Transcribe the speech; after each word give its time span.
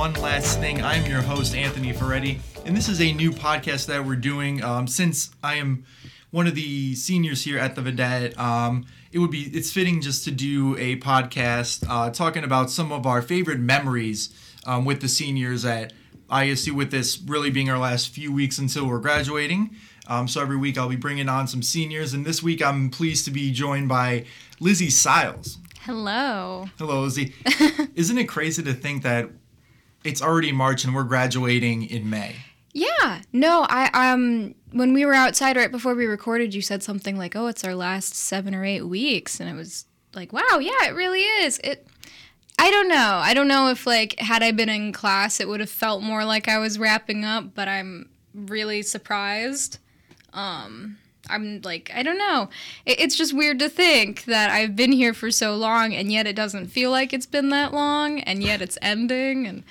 One 0.00 0.14
Last 0.14 0.60
Thing. 0.60 0.82
I'm 0.82 1.04
your 1.04 1.20
host, 1.20 1.54
Anthony 1.54 1.92
Ferretti, 1.92 2.40
and 2.64 2.74
this 2.74 2.88
is 2.88 3.02
a 3.02 3.12
new 3.12 3.30
podcast 3.30 3.84
that 3.88 4.02
we're 4.02 4.16
doing. 4.16 4.64
Um, 4.64 4.86
since 4.86 5.30
I 5.44 5.56
am 5.56 5.84
one 6.30 6.46
of 6.46 6.54
the 6.54 6.94
seniors 6.94 7.44
here 7.44 7.58
at 7.58 7.74
the 7.74 7.82
Vidette, 7.82 8.34
um, 8.38 8.86
it 9.12 9.18
would 9.18 9.30
be 9.30 9.42
it's 9.52 9.70
fitting 9.70 10.00
just 10.00 10.24
to 10.24 10.30
do 10.30 10.74
a 10.78 10.96
podcast 11.00 11.84
uh, 11.86 12.08
talking 12.08 12.44
about 12.44 12.70
some 12.70 12.92
of 12.92 13.06
our 13.06 13.20
favorite 13.20 13.60
memories 13.60 14.30
um, 14.64 14.86
with 14.86 15.02
the 15.02 15.08
seniors 15.08 15.66
at 15.66 15.92
ISU. 16.30 16.72
With 16.72 16.90
this 16.90 17.20
really 17.26 17.50
being 17.50 17.68
our 17.68 17.78
last 17.78 18.08
few 18.08 18.32
weeks 18.32 18.56
until 18.56 18.86
we're 18.86 19.00
graduating. 19.00 19.76
Um, 20.06 20.26
so 20.28 20.40
every 20.40 20.56
week 20.56 20.78
I'll 20.78 20.88
be 20.88 20.96
bringing 20.96 21.28
on 21.28 21.46
some 21.46 21.62
seniors, 21.62 22.14
and 22.14 22.24
this 22.24 22.42
week 22.42 22.62
I'm 22.64 22.88
pleased 22.88 23.26
to 23.26 23.30
be 23.30 23.52
joined 23.52 23.90
by 23.90 24.24
Lizzie 24.60 24.88
Siles. 24.88 25.58
Hello. 25.82 26.70
Hello, 26.78 27.02
Lizzie. 27.02 27.34
Isn't 27.94 28.16
it 28.16 28.30
crazy 28.30 28.62
to 28.62 28.72
think 28.72 29.02
that 29.02 29.28
it's 30.04 30.22
already 30.22 30.52
March 30.52 30.84
and 30.84 30.94
we're 30.94 31.04
graduating 31.04 31.84
in 31.84 32.08
May? 32.08 32.36
Yeah. 32.72 33.22
No, 33.32 33.66
I 33.68 33.90
um 33.92 34.54
when 34.72 34.92
we 34.94 35.04
were 35.04 35.14
outside 35.14 35.56
right 35.56 35.70
before 35.70 35.94
we 35.94 36.06
recorded, 36.06 36.54
you 36.54 36.62
said 36.62 36.82
something 36.82 37.16
like, 37.16 37.34
"Oh, 37.34 37.48
it's 37.48 37.64
our 37.64 37.74
last 37.74 38.14
7 38.14 38.54
or 38.54 38.64
8 38.64 38.82
weeks." 38.82 39.40
And 39.40 39.48
it 39.48 39.54
was 39.54 39.86
like, 40.14 40.32
"Wow, 40.32 40.58
yeah, 40.60 40.86
it 40.86 40.94
really 40.94 41.22
is." 41.22 41.58
It 41.64 41.86
I 42.58 42.70
don't 42.70 42.88
know. 42.88 43.20
I 43.22 43.34
don't 43.34 43.48
know 43.48 43.68
if 43.70 43.86
like 43.86 44.18
had 44.20 44.42
I 44.42 44.52
been 44.52 44.68
in 44.68 44.92
class, 44.92 45.40
it 45.40 45.48
would 45.48 45.60
have 45.60 45.70
felt 45.70 46.02
more 46.02 46.24
like 46.24 46.48
I 46.48 46.58
was 46.58 46.78
wrapping 46.78 47.24
up, 47.24 47.54
but 47.54 47.68
I'm 47.68 48.08
really 48.34 48.82
surprised. 48.82 49.78
Um 50.32 50.98
I'm 51.28 51.60
like, 51.62 51.90
I 51.94 52.02
don't 52.02 52.18
know. 52.18 52.48
It's 52.86 53.16
just 53.16 53.32
weird 53.32 53.58
to 53.60 53.68
think 53.68 54.24
that 54.24 54.50
I've 54.50 54.74
been 54.74 54.92
here 54.92 55.14
for 55.14 55.30
so 55.30 55.54
long 55.54 55.94
and 55.94 56.10
yet 56.10 56.26
it 56.26 56.34
doesn't 56.34 56.66
feel 56.66 56.90
like 56.90 57.12
it's 57.12 57.26
been 57.26 57.50
that 57.50 57.72
long 57.72 58.20
and 58.20 58.42
yet 58.42 58.60
it's 58.62 58.78
ending 58.82 59.46
and 59.46 59.62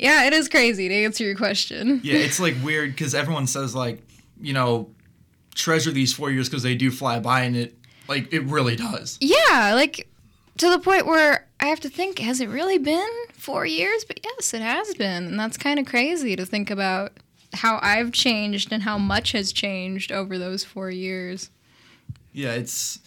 yeah, 0.00 0.24
it 0.24 0.32
is 0.32 0.48
crazy 0.48 0.88
to 0.88 0.94
answer 0.94 1.24
your 1.24 1.36
question. 1.36 2.00
Yeah, 2.04 2.16
it's 2.16 2.40
like 2.40 2.54
weird 2.64 2.92
because 2.92 3.14
everyone 3.14 3.46
says 3.46 3.74
like, 3.74 4.02
you 4.40 4.54
know, 4.54 4.90
treasure 5.54 5.90
these 5.90 6.12
four 6.14 6.30
years 6.30 6.48
because 6.48 6.62
they 6.62 6.74
do 6.74 6.90
fly 6.90 7.20
by, 7.20 7.42
and 7.42 7.54
it 7.54 7.76
like 8.08 8.32
it 8.32 8.42
really 8.44 8.76
does. 8.76 9.18
Yeah, 9.20 9.72
like 9.74 10.08
to 10.56 10.70
the 10.70 10.78
point 10.78 11.06
where 11.06 11.46
I 11.60 11.66
have 11.66 11.80
to 11.80 11.90
think, 11.90 12.18
has 12.20 12.40
it 12.40 12.48
really 12.48 12.78
been 12.78 13.08
four 13.34 13.66
years? 13.66 14.04
But 14.04 14.20
yes, 14.24 14.54
it 14.54 14.62
has 14.62 14.94
been, 14.94 15.26
and 15.26 15.38
that's 15.38 15.58
kind 15.58 15.78
of 15.78 15.84
crazy 15.86 16.34
to 16.34 16.46
think 16.46 16.70
about 16.70 17.12
how 17.52 17.78
I've 17.82 18.12
changed 18.12 18.72
and 18.72 18.82
how 18.82 18.96
much 18.96 19.32
has 19.32 19.52
changed 19.52 20.12
over 20.12 20.38
those 20.38 20.64
four 20.64 20.90
years. 20.90 21.50
Yeah, 22.32 22.52
it's 22.52 23.00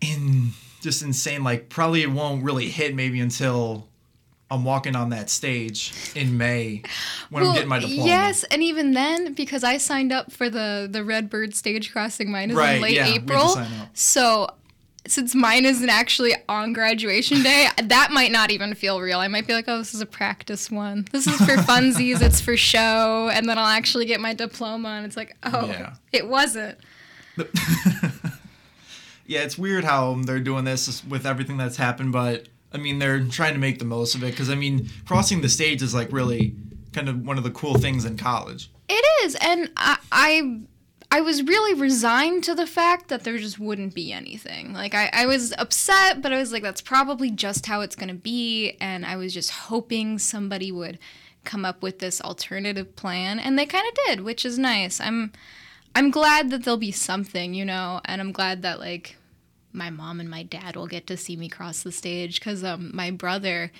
in 0.00 0.50
just 0.82 1.02
insane. 1.02 1.42
Like 1.42 1.68
probably 1.68 2.02
it 2.02 2.12
won't 2.12 2.44
really 2.44 2.68
hit 2.68 2.94
maybe 2.94 3.18
until 3.18 3.88
I'm 4.50 4.64
walking 4.64 4.94
on 4.94 5.10
that 5.10 5.28
stage 5.28 5.92
in 6.14 6.38
May 6.38 6.82
when 7.30 7.42
well, 7.42 7.50
I'm 7.50 7.54
getting 7.56 7.68
my 7.68 7.80
diploma. 7.80 8.06
Yes, 8.06 8.44
and 8.44 8.62
even 8.62 8.92
then, 8.92 9.32
because 9.34 9.64
I 9.64 9.78
signed 9.78 10.12
up 10.12 10.30
for 10.30 10.48
the 10.48 10.88
the 10.90 11.02
Redbird 11.02 11.54
stage 11.54 11.92
crossing, 11.92 12.30
mine 12.30 12.50
is 12.50 12.56
right, 12.56 12.76
in 12.76 12.82
late 12.82 12.94
yeah, 12.94 13.06
April. 13.06 13.60
So 13.94 14.48
since 15.08 15.34
mine 15.34 15.64
isn't 15.64 15.88
actually 15.88 16.34
on 16.48 16.72
graduation 16.72 17.42
day, 17.42 17.68
that 17.82 18.10
might 18.10 18.32
not 18.32 18.50
even 18.50 18.74
feel 18.74 19.00
real. 19.00 19.18
I 19.18 19.28
might 19.28 19.46
be 19.46 19.52
like, 19.52 19.66
oh, 19.68 19.78
this 19.78 19.94
is 19.94 20.00
a 20.00 20.06
practice 20.06 20.70
one. 20.70 21.06
This 21.12 21.26
is 21.26 21.36
for 21.36 21.56
funsies, 21.56 22.20
it's 22.22 22.40
for 22.40 22.56
show. 22.56 23.30
And 23.32 23.48
then 23.48 23.58
I'll 23.58 23.66
actually 23.66 24.06
get 24.06 24.20
my 24.20 24.34
diploma, 24.34 24.90
and 24.90 25.06
it's 25.06 25.16
like, 25.16 25.36
oh, 25.42 25.66
yeah. 25.66 25.94
it 26.12 26.28
wasn't. 26.28 26.78
yeah, 29.26 29.42
it's 29.42 29.58
weird 29.58 29.84
how 29.84 30.14
they're 30.14 30.40
doing 30.40 30.64
this 30.64 31.04
with 31.04 31.26
everything 31.26 31.56
that's 31.56 31.76
happened, 31.76 32.12
but 32.12 32.48
I 32.76 32.82
mean, 32.82 32.98
they're 32.98 33.24
trying 33.24 33.54
to 33.54 33.58
make 33.58 33.78
the 33.78 33.86
most 33.86 34.14
of 34.14 34.22
it 34.22 34.32
because, 34.32 34.50
I 34.50 34.54
mean, 34.54 34.90
crossing 35.06 35.40
the 35.40 35.48
stage 35.48 35.82
is 35.82 35.94
like 35.94 36.12
really 36.12 36.54
kind 36.92 37.08
of 37.08 37.26
one 37.26 37.38
of 37.38 37.44
the 37.44 37.50
cool 37.50 37.78
things 37.78 38.04
in 38.04 38.18
college. 38.18 38.70
It 38.88 39.04
is. 39.24 39.34
And 39.40 39.70
I, 39.76 39.98
I 40.12 40.60
I 41.10 41.20
was 41.22 41.42
really 41.42 41.72
resigned 41.80 42.44
to 42.44 42.54
the 42.54 42.66
fact 42.66 43.08
that 43.08 43.24
there 43.24 43.38
just 43.38 43.58
wouldn't 43.58 43.94
be 43.94 44.12
anything. 44.12 44.74
Like, 44.74 44.92
I, 44.94 45.08
I 45.12 45.26
was 45.26 45.54
upset, 45.56 46.20
but 46.20 46.32
I 46.32 46.38
was 46.38 46.52
like, 46.52 46.62
that's 46.62 46.82
probably 46.82 47.30
just 47.30 47.64
how 47.64 47.80
it's 47.80 47.96
going 47.96 48.08
to 48.08 48.14
be. 48.14 48.76
And 48.80 49.06
I 49.06 49.16
was 49.16 49.32
just 49.32 49.50
hoping 49.50 50.18
somebody 50.18 50.70
would 50.70 50.98
come 51.44 51.64
up 51.64 51.82
with 51.82 52.00
this 52.00 52.20
alternative 52.20 52.94
plan. 52.96 53.38
And 53.38 53.58
they 53.58 53.66
kind 53.66 53.88
of 53.88 53.94
did, 54.06 54.20
which 54.20 54.44
is 54.44 54.58
nice. 54.58 55.00
I'm. 55.00 55.32
I'm 55.94 56.10
glad 56.10 56.50
that 56.50 56.64
there'll 56.64 56.76
be 56.76 56.92
something, 56.92 57.54
you 57.54 57.64
know, 57.64 58.02
and 58.04 58.20
I'm 58.20 58.30
glad 58.30 58.60
that 58.60 58.78
like 58.78 59.16
my 59.76 59.90
mom 59.90 60.18
and 60.18 60.28
my 60.28 60.42
dad 60.42 60.74
will 60.74 60.86
get 60.86 61.06
to 61.08 61.16
see 61.16 61.36
me 61.36 61.48
cross 61.48 61.82
the 61.82 61.92
stage 61.92 62.40
because 62.40 62.64
um, 62.64 62.90
my 62.94 63.10
brother 63.10 63.70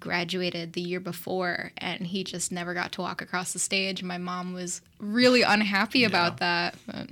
graduated 0.00 0.74
the 0.74 0.80
year 0.80 1.00
before 1.00 1.72
and 1.78 2.06
he 2.08 2.24
just 2.24 2.52
never 2.52 2.74
got 2.74 2.92
to 2.92 3.00
walk 3.00 3.22
across 3.22 3.52
the 3.52 3.58
stage. 3.58 4.02
My 4.02 4.18
mom 4.18 4.52
was 4.52 4.82
really 4.98 5.42
unhappy 5.42 6.00
yeah. 6.00 6.08
about 6.08 6.38
that. 6.38 6.74
But. 6.86 7.10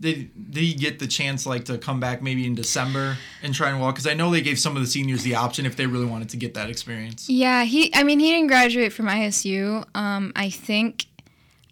Did 0.00 0.52
did 0.52 0.60
he 0.62 0.74
get 0.74 0.98
the 0.98 1.06
chance 1.06 1.44
like 1.44 1.64
to 1.66 1.76
come 1.76 2.00
back 2.00 2.22
maybe 2.22 2.46
in 2.46 2.54
December 2.54 3.16
and 3.42 3.52
try 3.52 3.70
and 3.70 3.80
walk? 3.80 3.96
Because 3.96 4.06
I 4.06 4.14
know 4.14 4.30
they 4.30 4.40
gave 4.40 4.58
some 4.58 4.76
of 4.76 4.82
the 4.82 4.88
seniors 4.88 5.22
the 5.22 5.34
option 5.34 5.66
if 5.66 5.76
they 5.76 5.86
really 5.86 6.06
wanted 6.06 6.28
to 6.30 6.36
get 6.36 6.54
that 6.54 6.70
experience. 6.70 7.28
Yeah, 7.28 7.64
he. 7.64 7.92
I 7.94 8.04
mean, 8.04 8.20
he 8.20 8.30
didn't 8.30 8.46
graduate 8.46 8.92
from 8.92 9.06
ISU. 9.06 9.84
Um, 9.96 10.32
I 10.36 10.50
think, 10.50 11.06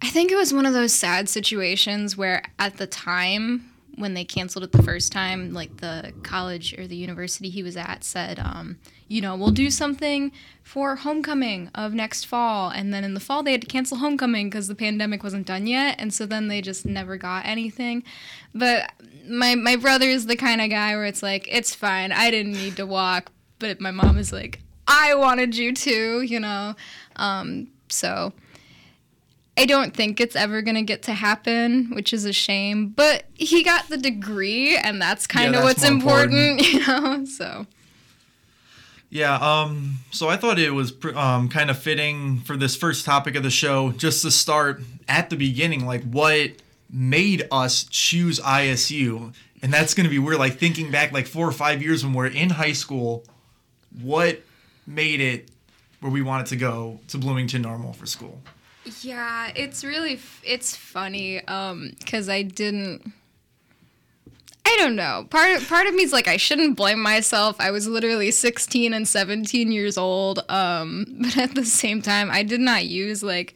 I 0.02 0.08
think 0.08 0.32
it 0.32 0.36
was 0.36 0.52
one 0.52 0.66
of 0.66 0.72
those 0.72 0.92
sad 0.92 1.28
situations 1.28 2.16
where 2.16 2.42
at 2.58 2.78
the 2.78 2.88
time 2.88 3.70
when 3.96 4.14
they 4.14 4.24
canceled 4.24 4.64
it 4.64 4.72
the 4.72 4.82
first 4.82 5.10
time, 5.10 5.52
like 5.52 5.78
the 5.78 6.12
college 6.22 6.78
or 6.78 6.86
the 6.86 6.96
university 6.96 7.48
he 7.48 7.62
was 7.62 7.76
at 7.76 8.04
said, 8.04 8.38
um, 8.38 8.78
you 9.08 9.20
know, 9.20 9.36
we'll 9.36 9.50
do 9.50 9.70
something 9.70 10.32
for 10.62 10.96
homecoming 10.96 11.70
of 11.74 11.94
next 11.94 12.24
fall. 12.24 12.70
And 12.70 12.92
then 12.92 13.04
in 13.04 13.14
the 13.14 13.20
fall, 13.20 13.42
they 13.42 13.52
had 13.52 13.62
to 13.62 13.66
cancel 13.66 13.98
homecoming 13.98 14.50
because 14.50 14.68
the 14.68 14.74
pandemic 14.74 15.22
wasn't 15.22 15.46
done 15.46 15.66
yet. 15.66 15.96
And 15.98 16.12
so 16.12 16.26
then 16.26 16.48
they 16.48 16.60
just 16.60 16.84
never 16.84 17.16
got 17.16 17.46
anything. 17.46 18.04
But 18.54 18.92
my, 19.26 19.54
my 19.54 19.76
brother 19.76 20.08
is 20.08 20.26
the 20.26 20.36
kind 20.36 20.60
of 20.60 20.70
guy 20.70 20.94
where 20.94 21.06
it's 21.06 21.22
like, 21.22 21.48
it's 21.50 21.74
fine. 21.74 22.12
I 22.12 22.30
didn't 22.30 22.52
need 22.52 22.76
to 22.76 22.86
walk. 22.86 23.32
But 23.58 23.80
my 23.80 23.90
mom 23.90 24.18
is 24.18 24.32
like, 24.32 24.60
I 24.86 25.14
wanted 25.14 25.56
you 25.56 25.72
to, 25.72 26.20
you 26.20 26.38
know? 26.38 26.74
Um, 27.16 27.68
so 27.88 28.32
I 29.58 29.64
don't 29.64 29.94
think 29.94 30.20
it's 30.20 30.36
ever 30.36 30.60
going 30.60 30.74
to 30.74 30.82
get 30.82 31.02
to 31.04 31.14
happen, 31.14 31.90
which 31.92 32.12
is 32.12 32.24
a 32.24 32.32
shame. 32.32 32.88
But 32.88 33.24
he 33.34 33.62
got 33.62 33.88
the 33.88 33.96
degree, 33.96 34.76
and 34.76 35.00
that's 35.00 35.26
kind 35.26 35.54
of 35.54 35.60
yeah, 35.60 35.64
what's 35.64 35.84
important, 35.84 36.60
important, 36.60 36.72
you 36.72 36.86
know? 36.86 37.24
So. 37.24 37.66
Yeah, 39.08 39.36
um, 39.36 39.98
so 40.10 40.28
I 40.28 40.36
thought 40.36 40.58
it 40.58 40.74
was 40.74 40.92
um, 41.14 41.48
kind 41.48 41.70
of 41.70 41.78
fitting 41.78 42.40
for 42.40 42.56
this 42.56 42.76
first 42.76 43.06
topic 43.06 43.34
of 43.34 43.42
the 43.42 43.50
show 43.50 43.92
just 43.92 44.22
to 44.22 44.30
start 44.30 44.82
at 45.08 45.30
the 45.30 45.36
beginning, 45.36 45.86
like 45.86 46.02
what 46.04 46.50
made 46.90 47.46
us 47.50 47.84
choose 47.84 48.40
ISU. 48.40 49.34
And 49.62 49.72
that's 49.72 49.94
going 49.94 50.04
to 50.04 50.10
be 50.10 50.18
weird, 50.18 50.38
like 50.38 50.58
thinking 50.58 50.90
back 50.90 51.12
like 51.12 51.26
four 51.26 51.48
or 51.48 51.52
five 51.52 51.82
years 51.82 52.04
when 52.04 52.12
we're 52.12 52.26
in 52.26 52.50
high 52.50 52.72
school, 52.72 53.24
what 54.02 54.42
made 54.86 55.20
it 55.20 55.50
where 56.00 56.12
we 56.12 56.20
wanted 56.20 56.46
to 56.46 56.56
go 56.56 57.00
to 57.08 57.18
Bloomington 57.18 57.62
Normal 57.62 57.92
for 57.92 58.06
school? 58.06 58.42
Yeah, 59.02 59.50
it's 59.54 59.84
really 59.84 60.20
it's 60.44 60.76
funny 60.76 61.44
um 61.46 61.92
cuz 62.06 62.28
I 62.28 62.42
didn't 62.42 63.12
I 64.68 64.76
don't 64.78 64.96
know. 64.96 65.26
Part 65.30 65.56
of, 65.56 65.68
part 65.68 65.86
of 65.86 65.94
me 65.94 66.02
is 66.02 66.12
like 66.12 66.26
I 66.26 66.36
shouldn't 66.36 66.76
blame 66.76 67.00
myself. 67.00 67.56
I 67.60 67.70
was 67.70 67.86
literally 67.86 68.32
16 68.32 68.92
and 68.92 69.06
17 69.06 69.70
years 69.72 69.96
old. 69.96 70.44
Um 70.48 71.06
but 71.20 71.36
at 71.36 71.54
the 71.54 71.64
same 71.64 72.02
time, 72.02 72.30
I 72.30 72.42
did 72.42 72.60
not 72.60 72.86
use 72.86 73.22
like 73.22 73.54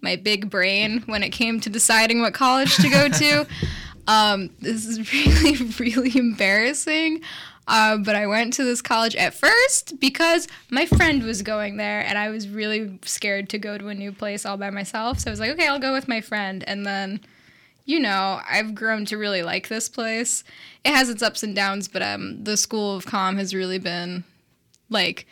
my 0.00 0.16
big 0.16 0.48
brain 0.48 1.02
when 1.06 1.22
it 1.22 1.30
came 1.30 1.60
to 1.60 1.70
deciding 1.70 2.20
what 2.20 2.34
college 2.34 2.76
to 2.76 2.88
go 2.88 3.08
to. 3.08 3.46
um 4.08 4.50
this 4.60 4.86
is 4.86 5.12
really 5.14 5.56
really 5.78 6.18
embarrassing. 6.18 7.20
Uh, 7.66 7.96
but 7.98 8.16
I 8.16 8.26
went 8.26 8.52
to 8.54 8.64
this 8.64 8.82
college 8.82 9.14
at 9.14 9.32
first 9.32 10.00
because 10.00 10.48
my 10.70 10.86
friend 10.86 11.22
was 11.22 11.42
going 11.42 11.76
there 11.76 12.00
and 12.00 12.18
I 12.18 12.28
was 12.30 12.48
really 12.48 12.98
scared 13.04 13.48
to 13.50 13.58
go 13.58 13.78
to 13.78 13.88
a 13.88 13.94
new 13.94 14.12
place 14.12 14.44
all 14.44 14.56
by 14.56 14.70
myself. 14.70 15.20
So 15.20 15.30
I 15.30 15.32
was 15.32 15.40
like, 15.40 15.50
okay, 15.50 15.68
I'll 15.68 15.78
go 15.78 15.92
with 15.92 16.08
my 16.08 16.20
friend. 16.20 16.64
And 16.66 16.84
then, 16.84 17.20
you 17.84 18.00
know, 18.00 18.40
I've 18.50 18.74
grown 18.74 19.04
to 19.06 19.16
really 19.16 19.42
like 19.42 19.68
this 19.68 19.88
place. 19.88 20.42
It 20.84 20.92
has 20.92 21.08
its 21.08 21.22
ups 21.22 21.42
and 21.42 21.54
downs, 21.54 21.86
but 21.86 22.02
um, 22.02 22.42
the 22.42 22.56
School 22.56 22.96
of 22.96 23.06
Com 23.06 23.36
has 23.36 23.54
really 23.54 23.78
been 23.78 24.24
like, 24.88 25.26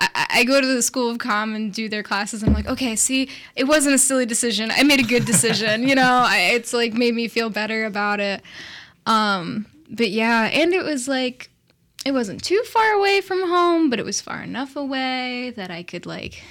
I, 0.00 0.44
go 0.44 0.60
to 0.60 0.66
the 0.66 0.82
School 0.82 1.10
of 1.10 1.18
Com 1.18 1.54
and 1.54 1.72
do 1.72 1.88
their 1.88 2.04
classes. 2.04 2.44
I'm 2.44 2.52
like, 2.52 2.68
okay, 2.68 2.94
see, 2.94 3.28
it 3.56 3.64
wasn't 3.64 3.96
a 3.96 3.98
silly 3.98 4.26
decision. 4.26 4.70
I 4.70 4.84
made 4.84 5.00
a 5.00 5.04
good 5.04 5.24
decision. 5.24 5.88
you 5.88 5.94
know, 5.94 6.22
I, 6.24 6.52
it's 6.52 6.72
like 6.72 6.92
made 6.92 7.14
me 7.14 7.26
feel 7.26 7.50
better 7.50 7.84
about 7.84 8.20
it. 8.20 8.42
Um, 9.06 9.66
but 9.90 10.10
yeah, 10.10 10.44
and 10.52 10.72
it 10.72 10.84
was 10.84 11.08
like 11.08 11.50
it 12.08 12.14
wasn't 12.14 12.42
too 12.42 12.62
far 12.64 12.92
away 12.92 13.20
from 13.20 13.46
home, 13.46 13.90
but 13.90 13.98
it 13.98 14.04
was 14.04 14.18
far 14.18 14.42
enough 14.42 14.76
away 14.76 15.52
that 15.56 15.70
I 15.70 15.82
could 15.82 16.06
like 16.06 16.42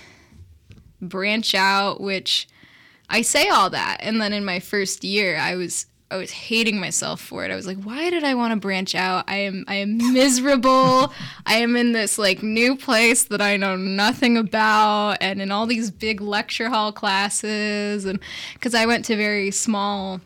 branch 1.01 1.56
out, 1.56 2.00
which 2.00 2.48
I 3.09 3.24
say 3.24 3.50
all 3.50 3.71
that. 3.71 3.98
And 4.01 4.21
then 4.21 4.33
in 4.33 4.45
my 4.45 4.59
first 4.59 5.04
year, 5.04 5.36
I 5.36 5.56
was 5.56 5.88
I 6.12 6.18
was 6.18 6.30
hating 6.30 6.80
myself 6.80 7.19
for 7.19 7.44
it. 7.44 7.50
I 7.50 7.56
was 7.56 7.65
like, 7.65 7.81
why 7.81 8.12
did 8.12 8.24
I 8.24 8.36
want 8.36 8.54
to 8.54 8.59
branch 8.59 8.94
out? 8.94 9.25
I 9.27 9.38
am 9.38 9.65
I 9.68 9.75
am 9.75 9.98
miserable. 10.13 11.12
I 11.48 11.56
am 11.56 11.75
in 11.75 11.92
this 11.92 12.19
like 12.19 12.44
new 12.44 12.75
place 12.75 13.24
that 13.24 13.42
I 13.42 13.57
know 13.57 13.75
nothing 13.75 14.38
about 14.38 15.18
and 15.21 15.42
in 15.42 15.51
all 15.51 15.65
these 15.65 15.89
big 15.89 16.21
lecture 16.21 16.69
hall 16.69 16.92
classes 16.92 18.06
and 18.06 18.19
cuz 18.62 18.75
I 18.75 18.86
went 18.86 19.06
to 19.06 19.15
very 19.15 19.50
small 19.50 20.21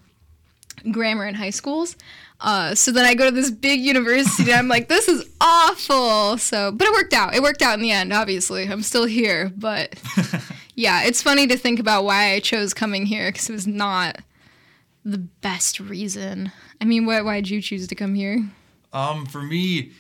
grammar 0.92 1.24
and 1.24 1.38
high 1.38 1.52
schools. 1.52 1.96
Uh, 2.42 2.74
so 2.74 2.92
then 2.92 3.06
I 3.06 3.14
go 3.14 3.26
to 3.26 3.32
this 3.32 3.52
big 3.52 3.82
university 3.82 4.52
and 4.52 4.60
I'm 4.60 4.68
like, 4.68 4.88
this 4.88 5.08
is 5.08 5.30
awful. 5.40 6.38
So, 6.38 6.72
but 6.72 6.88
it 6.88 6.94
worked 6.94 7.14
out. 7.14 7.36
It 7.36 7.44
worked 7.44 7.62
out 7.62 7.76
in 7.76 7.82
the 7.82 7.92
end, 7.92 8.12
obviously. 8.12 8.68
I'm 8.68 8.82
still 8.82 9.06
here. 9.06 9.52
But 9.56 9.94
yeah, 10.76 11.04
it's 11.04 11.22
funny 11.22 11.46
to 11.48 11.58
think 11.58 11.80
about 11.80 12.04
why 12.04 12.32
I 12.32 12.40
chose 12.40 12.74
coming 12.74 13.06
here 13.06 13.32
because 13.32 13.50
it 13.50 13.54
was 13.54 13.68
not 13.68 14.22
the 15.06 15.20
best 15.20 15.80
reason. 15.80 16.52
I 16.80 16.86
mean, 16.86 17.06
why 17.06 17.22
why'd 17.22 17.50
you 17.50 17.62
choose 17.62 17.88
to 17.88 17.96
come 17.96 18.16
here? 18.16 18.44
Um, 18.92 19.26
for 19.26 19.42
me, 19.42 19.92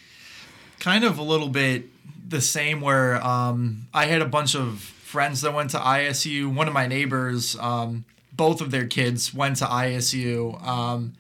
kind 0.79 1.03
of 1.03 1.17
a 1.19 1.23
little 1.23 1.49
bit 1.49 1.85
the 2.27 2.41
same. 2.41 2.81
Where 2.81 3.23
um, 3.25 3.87
I 3.93 4.05
had 4.05 4.21
a 4.21 4.25
bunch 4.25 4.55
of 4.55 4.79
friends 4.79 5.41
that 5.41 5.53
went 5.53 5.71
to 5.71 5.77
ISU. 5.77 6.53
One 6.53 6.67
of 6.67 6.73
my 6.73 6.87
neighbors, 6.87 7.55
um, 7.59 8.05
both 8.33 8.61
of 8.61 8.71
their 8.71 8.87
kids 8.87 9.33
went 9.33 9.57
to 9.57 9.65
ISU, 9.65 10.61
um, 10.65 11.13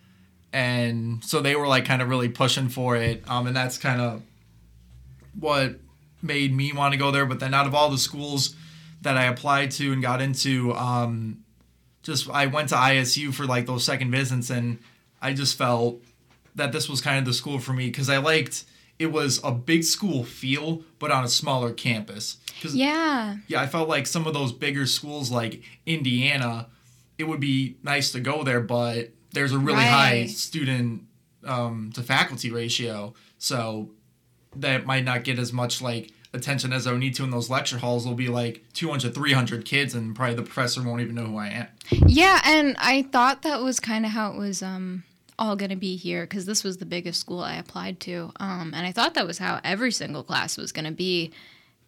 and 0.53 1.23
so 1.23 1.41
they 1.41 1.55
were 1.55 1.67
like 1.67 1.85
kind 1.85 2.01
of 2.01 2.09
really 2.09 2.29
pushing 2.29 2.69
for 2.69 2.95
it. 2.95 3.23
Um, 3.29 3.47
and 3.47 3.55
that's 3.55 3.77
kind 3.77 4.01
of 4.01 4.21
what 5.39 5.79
made 6.21 6.53
me 6.53 6.73
want 6.73 6.93
to 6.93 6.97
go 6.97 7.11
there. 7.11 7.25
But 7.25 7.39
then 7.39 7.53
out 7.53 7.67
of 7.67 7.75
all 7.75 7.89
the 7.89 7.97
schools 7.97 8.55
that 9.01 9.17
I 9.17 9.25
applied 9.25 9.71
to 9.71 9.93
and 9.93 10.01
got 10.01 10.21
into, 10.21 10.73
um, 10.73 11.43
just 12.03 12.29
I 12.29 12.47
went 12.47 12.69
to 12.69 12.75
ISU 12.75 13.33
for 13.33 13.45
like 13.45 13.65
those 13.65 13.83
second 13.83 14.11
visits, 14.11 14.49
and 14.49 14.79
I 15.21 15.33
just 15.33 15.57
felt 15.57 16.01
that 16.55 16.71
this 16.71 16.89
was 16.89 17.01
kind 17.01 17.17
of 17.17 17.25
the 17.25 17.33
school 17.33 17.59
for 17.59 17.73
me 17.73 17.87
because 17.87 18.09
I 18.09 18.17
liked 18.17 18.65
it 18.99 19.11
was 19.11 19.39
a 19.43 19.51
big 19.51 19.83
school 19.83 20.23
feel, 20.23 20.83
but 20.99 21.09
on 21.09 21.23
a 21.23 21.27
smaller 21.27 21.73
campus. 21.73 22.37
Yeah. 22.63 23.37
Yeah, 23.47 23.61
I 23.61 23.65
felt 23.65 23.89
like 23.89 24.05
some 24.05 24.27
of 24.27 24.35
those 24.35 24.51
bigger 24.51 24.85
schools 24.85 25.31
like 25.31 25.63
Indiana, 25.87 26.67
it 27.17 27.23
would 27.23 27.39
be 27.39 27.77
nice 27.81 28.11
to 28.11 28.19
go 28.19 28.43
there, 28.43 28.59
but 28.59 29.09
there's 29.33 29.51
a 29.51 29.59
really 29.59 29.79
right. 29.79 29.89
high 29.89 30.25
student 30.27 31.03
um, 31.45 31.91
to 31.93 32.03
faculty 32.03 32.51
ratio, 32.51 33.13
so 33.37 33.89
that 34.55 34.85
might 34.85 35.03
not 35.03 35.23
get 35.23 35.39
as 35.39 35.53
much 35.53 35.81
like 35.81 36.11
attention 36.33 36.71
as 36.71 36.87
I 36.87 36.91
would 36.91 36.99
need 36.99 37.15
to 37.15 37.23
in 37.23 37.31
those 37.31 37.49
lecture 37.49 37.77
halls. 37.77 38.03
There'll 38.03 38.15
be 38.15 38.29
like 38.29 38.63
200, 38.73 39.13
300 39.13 39.65
kids, 39.65 39.95
and 39.95 40.15
probably 40.15 40.35
the 40.35 40.43
professor 40.43 40.81
won't 40.81 41.01
even 41.01 41.15
know 41.15 41.25
who 41.25 41.37
I 41.37 41.47
am. 41.47 41.67
Yeah, 42.07 42.41
and 42.45 42.75
I 42.79 43.03
thought 43.03 43.41
that 43.43 43.61
was 43.61 43.79
kind 43.79 44.05
of 44.05 44.11
how 44.11 44.31
it 44.31 44.37
was 44.37 44.61
um, 44.61 45.03
all 45.37 45.55
going 45.55 45.71
to 45.71 45.75
be 45.75 45.95
here 45.95 46.23
because 46.23 46.45
this 46.45 46.63
was 46.63 46.77
the 46.77 46.85
biggest 46.85 47.19
school 47.19 47.41
I 47.41 47.55
applied 47.55 47.99
to. 48.01 48.31
Um, 48.39 48.73
and 48.75 48.85
I 48.85 48.91
thought 48.91 49.15
that 49.15 49.27
was 49.27 49.39
how 49.39 49.59
every 49.63 49.91
single 49.91 50.23
class 50.23 50.57
was 50.57 50.71
going 50.71 50.85
to 50.85 50.91
be. 50.91 51.31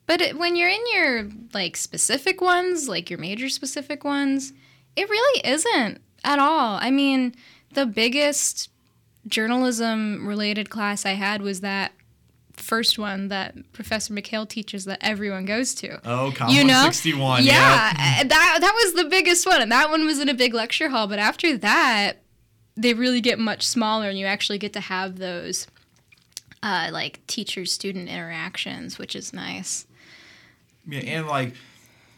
But 0.05 0.21
it, 0.21 0.37
when 0.37 0.55
you're 0.55 0.69
in 0.69 0.83
your 0.93 1.29
like 1.53 1.77
specific 1.77 2.41
ones, 2.41 2.89
like 2.89 3.09
your 3.09 3.19
major 3.19 3.47
specific 3.47 4.03
ones, 4.03 4.51
it 4.95 5.09
really 5.09 5.47
isn't 5.47 6.01
at 6.23 6.39
all. 6.39 6.77
I 6.81 6.91
mean, 6.91 7.35
the 7.73 7.85
biggest 7.85 8.69
journalism 9.27 10.27
related 10.27 10.69
class 10.69 11.05
I 11.05 11.13
had 11.13 11.41
was 11.41 11.61
that 11.61 11.93
first 12.53 12.99
one 12.99 13.29
that 13.29 13.55
Professor 13.73 14.13
McHale 14.13 14.47
teaches 14.47 14.85
that 14.85 14.99
everyone 15.01 15.45
goes 15.45 15.73
to. 15.75 15.99
Oh, 16.05 16.31
Com 16.35 16.49
you 16.49 16.63
know? 16.63 16.85
161. 16.85 17.43
Yeah, 17.43 17.53
yeah, 17.53 18.23
that 18.23 18.57
that 18.61 18.73
was 18.83 18.93
the 18.93 19.09
biggest 19.09 19.45
one, 19.45 19.61
and 19.61 19.71
that 19.71 19.89
one 19.89 20.05
was 20.05 20.19
in 20.19 20.29
a 20.29 20.33
big 20.33 20.53
lecture 20.53 20.89
hall. 20.89 21.07
But 21.07 21.19
after 21.19 21.57
that, 21.57 22.13
they 22.75 22.93
really 22.93 23.21
get 23.21 23.39
much 23.39 23.65
smaller, 23.65 24.09
and 24.09 24.17
you 24.17 24.25
actually 24.25 24.57
get 24.57 24.73
to 24.73 24.79
have 24.79 25.17
those 25.17 25.67
uh, 26.61 26.89
like 26.91 27.25
teacher-student 27.27 28.07
interactions, 28.07 28.97
which 28.97 29.15
is 29.15 29.33
nice. 29.33 29.85
Yeah, 30.87 30.99
and 31.01 31.27
like 31.27 31.53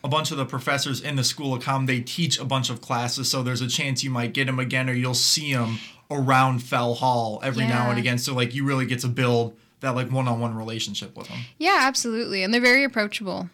a 0.05 0.07
bunch 0.07 0.31
of 0.31 0.37
the 0.37 0.45
professors 0.45 1.01
in 1.01 1.17
the 1.17 1.23
school 1.23 1.53
of 1.53 1.63
com 1.63 1.85
they 1.85 1.99
teach 1.99 2.39
a 2.39 2.45
bunch 2.45 2.69
of 2.69 2.79
classes 2.79 3.29
so 3.29 3.43
there's 3.43 3.61
a 3.61 3.67
chance 3.67 4.03
you 4.03 4.09
might 4.09 4.33
get 4.33 4.45
them 4.45 4.59
again 4.59 4.89
or 4.89 4.93
you'll 4.93 5.13
see 5.13 5.53
them 5.53 5.79
around 6.09 6.59
fell 6.59 6.93
hall 6.93 7.41
every 7.43 7.63
yeah. 7.63 7.69
now 7.69 7.89
and 7.89 7.99
again 7.99 8.17
so 8.17 8.33
like 8.33 8.55
you 8.55 8.63
really 8.63 8.85
get 8.85 8.99
to 8.99 9.07
build 9.07 9.57
that 9.85 9.95
like 9.95 10.11
one-on-one 10.11 10.55
relationship 10.55 11.15
with 11.15 11.27
them. 11.27 11.39
Yeah, 11.57 11.79
absolutely. 11.81 12.43
And 12.43 12.53
they're 12.53 12.61
very 12.61 12.83
approachable. 12.83 13.49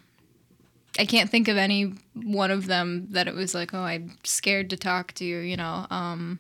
I 1.00 1.06
can't 1.06 1.30
think 1.30 1.48
of 1.48 1.58
any 1.58 1.94
one 2.14 2.52
of 2.52 2.68
them 2.68 3.08
that 3.12 3.28
it 3.28 3.36
was 3.36 3.54
like, 3.54 3.74
oh, 3.74 3.82
I'm 3.82 4.18
scared 4.24 4.70
to 4.72 4.78
talk 4.78 5.14
to 5.14 5.26
you, 5.26 5.40
you 5.40 5.58
know. 5.58 5.88
Um, 5.90 6.40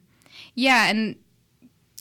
yeah, 0.55 0.89
and 0.89 1.15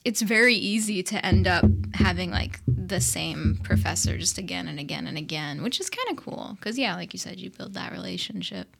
it's 0.05 0.23
very 0.23 0.55
easy 0.55 1.03
to 1.03 1.25
end 1.25 1.47
up 1.47 1.65
having 1.95 2.31
like 2.31 2.61
the 2.67 3.01
same 3.01 3.61
professor 3.63 4.17
just 4.17 4.39
again 4.39 4.67
and 4.69 4.81
again 4.81 5.07
and 5.07 5.19
again, 5.19 5.63
which 5.63 5.81
is 5.81 5.91
kind 5.91 6.09
of 6.11 6.25
cool 6.25 6.57
because 6.59 6.79
yeah, 6.79 6.95
like 6.95 7.13
you 7.13 7.19
said, 7.19 7.39
you 7.39 7.51
build 7.51 7.75
that 7.75 7.93
relationship. 7.93 8.75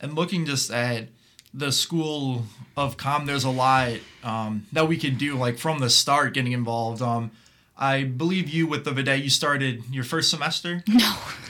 And 0.00 0.14
looking 0.14 0.46
just 0.46 0.70
at 0.70 1.08
the 1.52 1.70
school 1.70 2.46
of 2.76 2.96
com, 2.96 3.26
there's 3.26 3.44
a 3.44 3.50
lot 3.50 3.92
um, 4.24 4.66
that 4.72 4.88
we 4.88 4.96
could 4.96 5.18
do 5.18 5.36
like 5.36 5.58
from 5.58 5.80
the 5.80 5.90
start, 5.90 6.32
getting 6.32 6.52
involved. 6.52 7.02
Um, 7.02 7.30
I 7.76 8.04
believe 8.04 8.48
you 8.48 8.66
with 8.66 8.84
the 8.84 8.90
Vidette, 8.92 9.22
you 9.22 9.30
started 9.30 9.82
your 9.90 10.04
first 10.04 10.30
semester? 10.30 10.82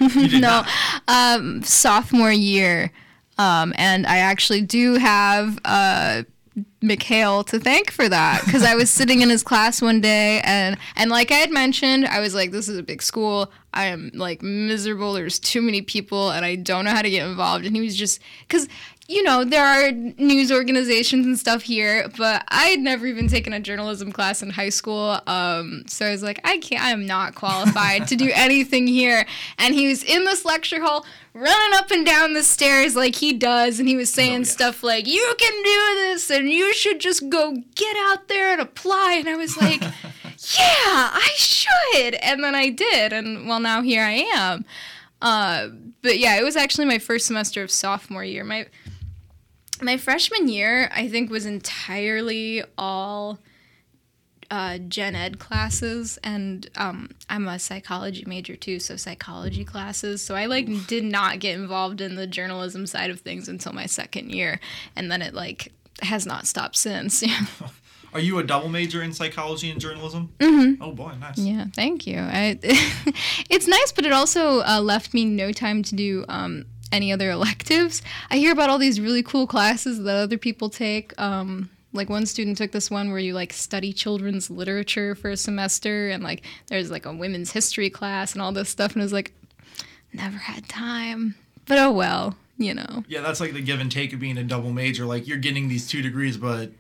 No. 0.00 0.38
no. 0.38 0.64
Um, 1.08 1.62
sophomore 1.62 2.32
year. 2.32 2.90
Um, 3.36 3.72
and 3.76 4.06
I 4.06 4.18
actually 4.18 4.62
do 4.62 4.94
have 4.94 5.58
uh, 5.64 6.22
McHale 6.82 7.46
to 7.46 7.60
thank 7.60 7.90
for 7.90 8.08
that 8.08 8.42
because 8.44 8.64
I 8.64 8.74
was 8.74 8.90
sitting 8.90 9.20
in 9.20 9.30
his 9.30 9.42
class 9.42 9.80
one 9.80 10.00
day 10.00 10.40
and 10.42 10.76
and 10.96 11.10
like 11.10 11.30
I 11.30 11.36
had 11.36 11.50
mentioned, 11.50 12.06
I 12.06 12.20
was 12.20 12.34
like, 12.34 12.50
this 12.50 12.68
is 12.68 12.76
a 12.76 12.82
big 12.82 13.02
school. 13.02 13.52
I 13.72 13.86
am 13.86 14.10
like 14.14 14.42
miserable. 14.42 15.12
There's 15.12 15.38
too 15.38 15.62
many 15.62 15.80
people 15.82 16.30
and 16.30 16.44
I 16.44 16.56
don't 16.56 16.84
know 16.84 16.90
how 16.90 17.02
to 17.02 17.10
get 17.10 17.28
involved. 17.28 17.66
And 17.66 17.76
he 17.76 17.82
was 17.82 17.96
just 17.96 18.20
because 18.40 18.66
you 19.10 19.24
know, 19.24 19.42
there 19.42 19.66
are 19.66 19.90
news 19.90 20.52
organizations 20.52 21.26
and 21.26 21.36
stuff 21.36 21.62
here, 21.62 22.08
but 22.16 22.44
I 22.46 22.66
had 22.66 22.78
never 22.78 23.08
even 23.08 23.26
taken 23.26 23.52
a 23.52 23.58
journalism 23.58 24.12
class 24.12 24.40
in 24.40 24.50
high 24.50 24.68
school. 24.68 25.18
Um, 25.26 25.82
so 25.88 26.06
I 26.06 26.10
was 26.12 26.22
like, 26.22 26.40
I 26.44 26.58
can't, 26.58 26.80
I 26.80 26.90
am 26.90 27.06
not 27.06 27.34
qualified 27.34 28.06
to 28.06 28.14
do 28.14 28.30
anything 28.34 28.86
here. 28.86 29.26
And 29.58 29.74
he 29.74 29.88
was 29.88 30.04
in 30.04 30.24
this 30.26 30.44
lecture 30.44 30.80
hall 30.80 31.04
running 31.34 31.76
up 31.76 31.90
and 31.90 32.06
down 32.06 32.34
the 32.34 32.44
stairs 32.44 32.94
like 32.94 33.16
he 33.16 33.32
does. 33.32 33.80
And 33.80 33.88
he 33.88 33.96
was 33.96 34.12
saying 34.12 34.32
oh, 34.32 34.38
yeah. 34.38 34.44
stuff 34.44 34.84
like, 34.84 35.08
you 35.08 35.34
can 35.36 35.62
do 35.64 35.94
this 36.02 36.30
and 36.30 36.48
you 36.48 36.72
should 36.72 37.00
just 37.00 37.28
go 37.28 37.56
get 37.74 37.96
out 37.96 38.28
there 38.28 38.52
and 38.52 38.60
apply. 38.60 39.14
And 39.18 39.28
I 39.28 39.34
was 39.34 39.56
like, 39.56 39.82
yeah, 39.82 39.90
I 41.12 41.30
should. 41.34 42.14
And 42.14 42.44
then 42.44 42.54
I 42.54 42.70
did. 42.70 43.12
And 43.12 43.48
well, 43.48 43.58
now 43.58 43.82
here 43.82 44.04
I 44.04 44.24
am. 44.32 44.64
Uh, 45.20 45.68
but 46.00 46.20
yeah, 46.20 46.38
it 46.38 46.44
was 46.44 46.54
actually 46.54 46.84
my 46.84 46.98
first 46.98 47.26
semester 47.26 47.60
of 47.64 47.72
sophomore 47.72 48.24
year. 48.24 48.44
My 48.44 48.66
my 49.82 49.96
freshman 49.96 50.48
year, 50.48 50.90
I 50.94 51.08
think, 51.08 51.30
was 51.30 51.46
entirely 51.46 52.62
all 52.78 53.38
uh, 54.50 54.78
gen 54.78 55.14
ed 55.14 55.38
classes, 55.38 56.18
and 56.24 56.68
um, 56.76 57.10
I'm 57.28 57.46
a 57.46 57.58
psychology 57.58 58.24
major 58.26 58.56
too, 58.56 58.80
so 58.80 58.96
psychology 58.96 59.64
classes. 59.64 60.22
So 60.22 60.34
I 60.34 60.46
like 60.46 60.86
did 60.86 61.04
not 61.04 61.38
get 61.38 61.54
involved 61.54 62.00
in 62.00 62.16
the 62.16 62.26
journalism 62.26 62.86
side 62.86 63.10
of 63.10 63.20
things 63.20 63.48
until 63.48 63.72
my 63.72 63.86
second 63.86 64.30
year, 64.30 64.60
and 64.96 65.10
then 65.10 65.22
it 65.22 65.34
like 65.34 65.72
has 66.02 66.26
not 66.26 66.46
stopped 66.46 66.76
since. 66.76 67.22
Are 68.12 68.20
you 68.20 68.38
a 68.38 68.42
double 68.42 68.68
major 68.68 69.02
in 69.02 69.12
psychology 69.12 69.70
and 69.70 69.80
journalism? 69.80 70.32
Mm-hmm. 70.40 70.82
Oh 70.82 70.92
boy, 70.92 71.12
nice. 71.20 71.38
Yeah, 71.38 71.66
thank 71.74 72.06
you. 72.06 72.18
I, 72.18 72.58
it's 73.48 73.68
nice, 73.68 73.92
but 73.92 74.04
it 74.04 74.12
also 74.12 74.62
uh, 74.62 74.80
left 74.80 75.14
me 75.14 75.24
no 75.24 75.52
time 75.52 75.84
to 75.84 75.94
do 75.94 76.24
um, 76.28 76.64
any 76.92 77.12
other 77.12 77.30
electives. 77.30 78.02
I 78.30 78.36
hear 78.36 78.52
about 78.52 78.70
all 78.70 78.78
these 78.78 79.00
really 79.00 79.22
cool 79.22 79.46
classes 79.46 80.02
that 80.02 80.16
other 80.16 80.38
people 80.38 80.70
take. 80.70 81.18
Um, 81.20 81.70
like 81.92 82.08
one 82.08 82.26
student 82.26 82.56
took 82.56 82.72
this 82.72 82.90
one 82.90 83.10
where 83.10 83.18
you 83.18 83.34
like 83.34 83.52
study 83.52 83.92
children's 83.92 84.50
literature 84.50 85.14
for 85.14 85.30
a 85.30 85.36
semester, 85.36 86.08
and 86.08 86.22
like 86.22 86.44
there's 86.68 86.90
like 86.90 87.06
a 87.06 87.12
women's 87.12 87.52
history 87.52 87.90
class 87.90 88.32
and 88.32 88.42
all 88.42 88.52
this 88.52 88.68
stuff, 88.68 88.92
and 88.92 89.02
I 89.02 89.04
was 89.04 89.12
like, 89.12 89.32
never 90.12 90.36
had 90.36 90.68
time. 90.68 91.34
But 91.66 91.78
oh 91.78 91.90
well, 91.90 92.36
you 92.58 92.74
know. 92.74 93.04
Yeah, 93.08 93.22
that's 93.22 93.40
like 93.40 93.52
the 93.52 93.62
give 93.62 93.80
and 93.80 93.90
take 93.90 94.12
of 94.12 94.20
being 94.20 94.38
a 94.38 94.44
double 94.44 94.70
major. 94.70 95.04
Like 95.04 95.26
you're 95.26 95.38
getting 95.38 95.68
these 95.68 95.88
two 95.88 96.02
degrees, 96.02 96.36
but 96.36 96.70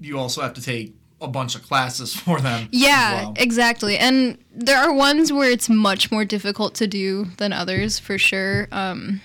you 0.00 0.18
also 0.18 0.42
have 0.42 0.54
to 0.54 0.62
take 0.62 0.94
a 1.20 1.28
bunch 1.28 1.54
of 1.54 1.62
classes 1.62 2.14
for 2.20 2.40
them. 2.40 2.68
Yeah, 2.70 3.22
well. 3.22 3.34
exactly. 3.36 3.98
And 3.98 4.38
there 4.50 4.78
are 4.78 4.92
ones 4.92 5.32
where 5.32 5.50
it's 5.50 5.68
much 5.68 6.10
more 6.10 6.24
difficult 6.24 6.74
to 6.76 6.86
do 6.86 7.26
than 7.36 7.52
others, 7.52 7.98
for 7.98 8.18
sure. 8.18 8.68
Um, 8.72 9.20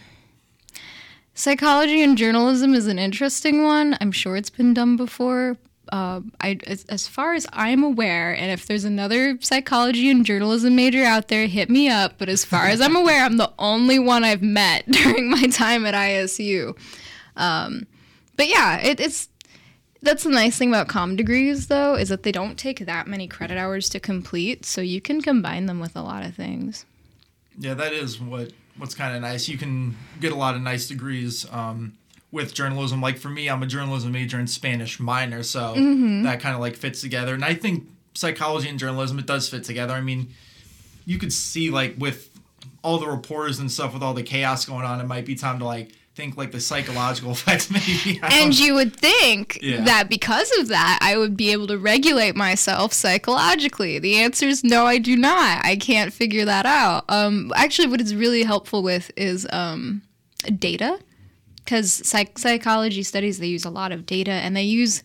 psychology 1.33 2.01
and 2.01 2.17
journalism 2.17 2.73
is 2.73 2.87
an 2.87 2.99
interesting 2.99 3.63
one. 3.63 3.97
I'm 3.99 4.11
sure 4.11 4.35
it's 4.35 4.49
been 4.49 4.73
done 4.73 4.95
before. 4.95 5.57
Uh, 5.91 6.21
I, 6.39 6.57
as, 6.65 6.85
as, 6.85 7.07
far 7.07 7.33
as 7.33 7.45
I'm 7.51 7.83
aware, 7.83 8.33
and 8.33 8.51
if 8.51 8.65
there's 8.65 8.85
another 8.85 9.37
psychology 9.41 10.09
and 10.09 10.25
journalism 10.25 10.75
major 10.75 11.03
out 11.03 11.27
there, 11.27 11.45
hit 11.45 11.69
me 11.69 11.89
up. 11.89 12.17
But 12.17 12.29
as 12.29 12.45
far 12.45 12.67
as 12.67 12.79
I'm 12.81 12.95
aware, 12.95 13.23
I'm 13.23 13.37
the 13.37 13.51
only 13.59 13.99
one 13.99 14.23
I've 14.23 14.41
met 14.41 14.87
during 14.91 15.29
my 15.29 15.47
time 15.47 15.85
at 15.85 15.93
ISU. 15.93 16.75
Um, 17.35 17.85
but 18.37 18.47
yeah, 18.47 18.79
it, 18.79 18.99
it's 18.99 19.29
That's 20.03 20.25
the 20.25 20.29
nice 20.29 20.57
thing 20.57 20.67
about 20.67 20.89
com 20.89 21.15
degrees, 21.15 21.67
though, 21.67 21.95
is 21.95 22.09
that 22.09 22.23
they 22.23 22.31
don't 22.33 22.57
take 22.57 22.85
that 22.85 23.07
many 23.07 23.25
credit 23.25 23.57
hours 23.57 23.87
to 23.89 24.01
complete, 24.01 24.65
so 24.65 24.81
you 24.81 24.99
can 24.99 25.21
combine 25.21 25.65
them 25.65 25.79
with 25.79 25.95
a 25.95 26.01
lot 26.01 26.25
of 26.25 26.35
things. 26.35 26.85
Yeah, 27.57 27.73
that 27.75 27.93
is 27.93 28.19
what 28.19 28.51
what's 28.77 28.95
kind 28.95 29.15
of 29.15 29.21
nice. 29.21 29.47
You 29.47 29.57
can 29.57 29.95
get 30.19 30.33
a 30.33 30.35
lot 30.35 30.55
of 30.55 30.61
nice 30.61 30.89
degrees 30.89 31.49
um, 31.53 31.93
with 32.33 32.53
journalism. 32.53 33.01
Like 33.01 33.17
for 33.17 33.29
me, 33.29 33.49
I'm 33.49 33.63
a 33.63 33.67
journalism 33.67 34.11
major 34.11 34.37
and 34.37 34.49
Spanish 34.49 34.99
minor, 34.99 35.41
so 35.41 35.73
that 35.73 36.41
kind 36.41 36.53
of 36.53 36.59
like 36.59 36.75
fits 36.75 36.99
together. 36.99 37.33
And 37.33 37.45
I 37.45 37.53
think 37.53 37.87
psychology 38.13 38.67
and 38.67 38.77
journalism 38.77 39.19
it 39.19 39.25
does 39.25 39.47
fit 39.47 39.63
together. 39.63 39.93
I 39.93 40.01
mean, 40.01 40.33
you 41.05 41.17
could 41.17 41.31
see 41.31 41.69
like 41.69 41.95
with 41.97 42.29
all 42.83 42.97
the 42.97 43.07
reporters 43.07 43.59
and 43.59 43.71
stuff 43.71 43.93
with 43.93 44.03
all 44.03 44.13
the 44.13 44.23
chaos 44.23 44.65
going 44.65 44.83
on, 44.83 44.99
it 44.99 45.05
might 45.05 45.25
be 45.25 45.35
time 45.35 45.59
to 45.59 45.65
like 45.65 45.93
think 46.15 46.37
like 46.37 46.51
the 46.51 46.59
psychological 46.59 47.31
effects 47.37 47.71
maybe. 47.71 48.19
And 48.23 48.57
you 48.57 48.75
would 48.75 48.95
think 48.95 49.57
Yeah. 49.61 49.83
that 49.83 50.09
because 50.09 50.51
of 50.59 50.67
that, 50.67 50.99
I 51.01 51.17
would 51.17 51.35
be 51.35 51.51
able 51.51 51.67
to 51.67 51.77
regulate 51.77 52.35
myself 52.35 52.93
psychologically. 52.93 53.97
The 53.99 54.17
answer 54.17 54.45
is 54.47 54.63
no, 54.63 54.85
I 54.85 54.97
do 54.99 55.15
not. 55.17 55.65
I 55.65 55.75
can't 55.75 56.13
figure 56.13 56.45
that 56.45 56.65
out. 56.65 57.05
Um, 57.09 57.51
actually, 57.55 57.87
what 57.87 57.99
it's 58.01 58.13
really 58.13 58.43
helpful 58.43 58.83
with 58.83 59.11
is 59.17 59.47
um, 59.51 60.03
data, 60.59 60.99
because 61.57 61.91
psych- 62.07 62.37
psychology 62.37 63.03
studies 63.03 63.39
they 63.39 63.47
use 63.47 63.65
a 63.65 63.69
lot 63.71 63.91
of 63.91 64.05
data, 64.05 64.31
and 64.31 64.55
they 64.55 64.63
use. 64.63 65.03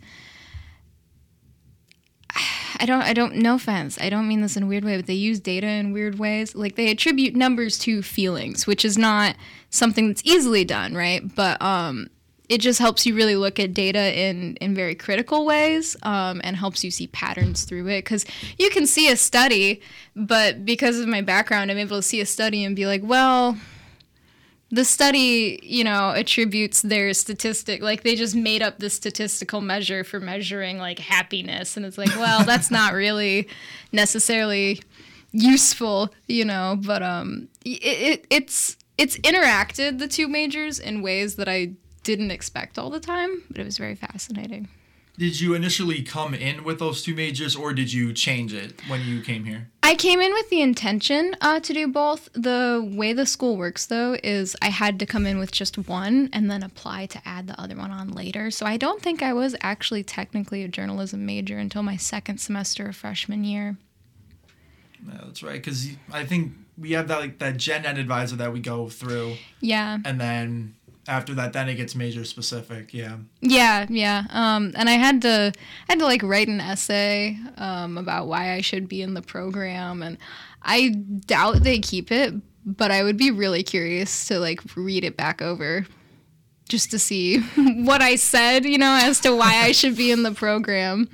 I 2.81 2.87
don't. 2.87 3.03
I 3.03 3.13
don't. 3.13 3.37
No 3.37 3.57
offense. 3.57 3.99
I 4.01 4.09
don't 4.09 4.29
mean 4.29 4.41
this 4.41 4.57
in 4.57 4.63
a 4.63 4.67
weird 4.67 4.85
way, 4.85 4.97
but 4.97 5.07
they 5.07 5.15
use 5.15 5.41
data 5.41 5.67
in 5.67 5.93
weird 5.93 6.19
ways. 6.19 6.55
Like 6.55 6.77
they 6.77 6.91
attribute 6.91 7.35
numbers 7.35 7.79
to 7.81 8.03
feelings, 8.03 8.67
which 8.67 8.85
is 8.85 8.97
not 8.97 9.37
something 9.71 10.09
that's 10.09 10.23
easily 10.25 10.65
done, 10.65 10.95
right? 10.95 11.23
But 11.35 11.61
um, 11.61 12.09
it 12.49 12.59
just 12.59 12.79
helps 12.79 13.05
you 13.05 13.15
really 13.15 13.37
look 13.37 13.59
at 13.59 13.75
data 13.75 14.19
in 14.19 14.57
in 14.57 14.75
very 14.75 14.95
critical 14.95 15.45
ways, 15.45 15.97
um, 16.03 16.41
and 16.45 16.57
helps 16.57 16.85
you 16.85 16.91
see 16.91 17.09
patterns 17.09 17.65
through 17.65 17.87
it. 17.89 18.05
Because 18.05 18.25
you 18.59 18.71
can 18.71 18.87
see 18.87 19.11
a 19.11 19.17
study, 19.17 19.81
but 20.15 20.65
because 20.65 20.99
of 20.99 21.09
my 21.09 21.21
background, 21.21 21.71
I'm 21.71 21.79
able 21.79 21.97
to 21.97 22.03
see 22.03 22.21
a 22.21 22.27
study 22.27 22.65
and 22.65 22.77
be 22.77 22.87
like, 22.87 23.03
well, 23.05 23.57
the 24.71 24.85
study, 24.85 25.59
you 25.63 25.83
know, 25.83 26.11
attributes 26.11 26.83
their 26.83 27.15
statistic 27.15 27.83
like 27.83 28.03
they 28.03 28.15
just 28.15 28.35
made 28.35 28.63
up 28.63 28.79
the 28.79 28.91
statistical 28.91 29.61
measure 29.61 30.05
for 30.05 30.21
measuring 30.21 30.79
like 30.79 30.99
happiness 30.99 31.77
and 31.77 31.87
it's 31.87 31.97
like, 31.97 32.15
well, 32.17 32.45
that's 32.47 32.71
not 32.71 32.93
really 32.93 33.49
necessarily 33.93 34.83
useful, 35.33 36.13
you 36.27 36.45
know, 36.45 36.79
but 36.85 37.03
um 37.03 37.49
it, 37.65 37.81
it 37.83 38.27
it's 38.31 38.77
it's 38.99 39.17
interacted 39.19 39.99
the 39.99 40.09
two 40.09 40.29
majors 40.29 40.79
in 40.79 41.03
ways 41.03 41.37
that 41.37 41.49
I 41.49 41.73
didn't 42.03 42.31
expect 42.31 42.79
all 42.79 42.91
the 42.91 43.01
time, 43.01 43.43
but 43.49 43.59
it 43.59 43.65
was 43.65 43.79
very 43.79 43.95
fascinating. 43.95 44.69
Did 45.19 45.41
you 45.41 45.55
initially 45.55 46.03
come 46.03 46.33
in 46.33 46.63
with 46.63 46.79
those 46.79 47.03
two 47.03 47.13
majors, 47.13 47.57
or 47.57 47.73
did 47.73 47.93
you 47.93 48.13
change 48.13 48.55
it 48.55 48.81
when 48.87 49.01
you 49.01 49.21
came 49.21 49.45
here? 49.45 49.69
I 49.83 49.97
came 49.97 50.21
in 50.21 50.33
with 50.33 50.49
the 50.49 50.63
intention 50.63 51.35
uh, 51.41 51.59
to 51.59 51.73
do 51.73 51.89
both. 51.89 52.29
The 52.35 52.89
way 52.95 53.13
the 53.13 53.27
school 53.27 53.57
works, 53.57 53.87
though, 53.87 54.17
is 54.23 54.55
I 54.63 54.69
had 54.69 55.01
to 55.01 55.07
come 55.07 55.27
in 55.27 55.41
with 55.41 55.51
just 55.51 55.77
one 55.77 56.31
and 56.33 56.49
then 56.49 56.63
apply 56.63 57.07
to 57.07 57.21
add 57.25 57.49
the 57.49 57.61
other 57.61 57.75
one 57.75 57.91
on 57.91 58.13
later. 58.13 58.53
So 58.53 58.65
I 58.65 58.77
don't 58.77 59.03
think 59.03 59.21
I 59.21 59.33
was 59.33 59.57
actually 59.61 60.05
technically 60.05 60.63
a 60.63 60.69
journalism 60.69 61.27
major 61.27 61.59
until 61.59 61.83
my 61.83 61.97
second 61.97 62.39
semester 62.39 62.89
of 62.89 62.95
freshman 62.95 63.43
year. 63.43 63.77
Yeah, 65.05 65.21
that's 65.25 65.43
right. 65.43 65.55
Because 65.55 65.89
I 66.13 66.27
think 66.27 66.53
we 66.77 66.93
have 66.93 67.09
that 67.09 67.19
like 67.19 67.41
that 67.41 67.57
gen 67.57 67.85
ed 67.85 67.99
advisor 67.99 68.37
that 68.37 68.53
we 68.53 68.61
go 68.61 68.89
through, 68.89 69.35
Yeah, 69.61 69.99
and 70.05 70.21
then 70.21 70.77
after 71.09 71.35
that, 71.35 71.53
then 71.53 71.69
it 71.69 71.77
gets 71.77 71.95
major 71.95 72.25
specific. 72.25 72.93
Yeah. 72.93 73.17
yeah, 73.41 73.87
yeah. 73.88 74.25
Um, 74.31 74.73
and 74.77 74.88
I 74.88 74.93
had 74.93 75.23
to, 75.23 75.53
I 75.88 75.93
had 75.93 75.99
to 75.99 76.05
like 76.05 76.23
write 76.23 76.49
an 76.49 76.61
essay 76.61 77.38
um, 77.57 77.99
about 77.99 78.29
why 78.29 78.53
I 78.53 78.61
should 78.61 78.88
be 78.88 79.03
in 79.03 79.15
the 79.15 79.23
program, 79.23 80.03
and 80.03 80.19
I 80.62 80.91
doubt 80.91 81.62
they 81.62 81.79
keep 81.79 82.12
it, 82.12 82.35
but 82.65 82.91
I 82.91 83.03
would 83.03 83.17
be 83.17 83.31
really 83.31 83.62
curious 83.62 84.27
to 84.27 84.38
like 84.38 84.61
read 84.77 85.03
it 85.03 85.17
back 85.17 85.41
over 85.41 85.87
just 86.69 86.91
to 86.91 86.99
see 86.99 87.41
what 87.57 88.03
I 88.03 88.17
said, 88.17 88.65
you 88.65 88.79
know, 88.79 88.99
as 89.00 89.21
to 89.21 89.35
why 89.35 89.62
I 89.62 89.73
should 89.73 89.97
be 89.97 90.11
in 90.11 90.23
the 90.23 90.33
program. 90.33 91.09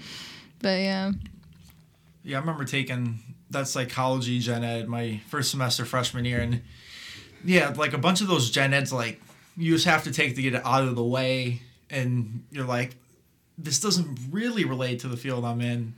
But 0.61 0.81
yeah. 0.81 1.13
Yeah, 2.25 2.39
I 2.39 2.41
remember 2.41 2.65
taking 2.65 3.21
that 3.51 3.69
psychology 3.69 4.41
gen 4.41 4.65
ed 4.65 4.89
my 4.89 5.21
first 5.29 5.51
semester 5.51 5.85
freshman 5.85 6.25
year, 6.25 6.41
and 6.41 6.63
yeah, 7.45 7.73
like 7.77 7.93
a 7.93 7.99
bunch 7.99 8.21
of 8.21 8.29
those 8.29 8.51
gen 8.51 8.75
eds, 8.75 8.93
like 8.93 9.21
you 9.57 9.73
just 9.73 9.87
have 9.87 10.05
to 10.05 10.13
take 10.13 10.35
to 10.37 10.43
get 10.43 10.55
it 10.55 10.63
out 10.65 10.85
of 10.85 10.97
the 10.97 11.05
way, 11.05 11.61
and 11.91 12.45
you're 12.51 12.65
like, 12.65 12.97
this 13.57 13.81
doesn't 13.81 14.19
really 14.31 14.65
relate 14.65 15.01
to 15.01 15.09
the 15.09 15.17
field 15.17 15.45
I'm 15.45 15.61
in, 15.61 15.95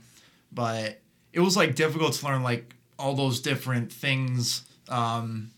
but 0.51 0.99
it 1.33 1.39
was 1.39 1.57
like 1.57 1.75
difficult 1.75 2.13
to 2.13 2.25
learn 2.25 2.43
like 2.43 2.75
all 2.99 3.15
those 3.15 3.39
different 3.39 3.91
things. 3.91 4.63
Um, 4.89 5.51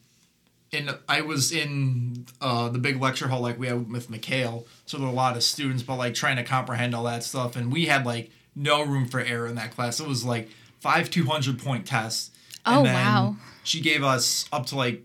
and 0.71 0.97
I 1.07 1.21
was 1.21 1.51
in 1.51 2.25
uh, 2.39 2.69
the 2.69 2.79
big 2.79 3.01
lecture 3.01 3.27
hall 3.27 3.41
like 3.41 3.59
we 3.59 3.67
had 3.67 3.91
with 3.91 4.09
McHale, 4.09 4.65
so 4.85 4.97
there 4.97 5.07
were 5.07 5.13
a 5.13 5.15
lot 5.15 5.35
of 5.35 5.43
students, 5.43 5.83
but 5.83 5.95
like 5.95 6.13
trying 6.13 6.37
to 6.37 6.43
comprehend 6.43 6.95
all 6.95 7.03
that 7.05 7.23
stuff, 7.23 7.55
and 7.55 7.71
we 7.71 7.85
had 7.85 8.05
like 8.05 8.31
no 8.55 8.83
room 8.83 9.07
for 9.07 9.19
error 9.19 9.47
in 9.47 9.55
that 9.55 9.71
class. 9.71 9.99
It 9.99 10.07
was 10.07 10.23
like 10.23 10.49
five 10.79 11.09
200 11.09 11.59
point 11.59 11.85
tests. 11.85 12.31
Oh, 12.65 12.83
wow. 12.83 13.35
She 13.63 13.81
gave 13.81 14.03
us 14.03 14.47
up 14.51 14.65
to 14.67 14.75
like 14.75 15.03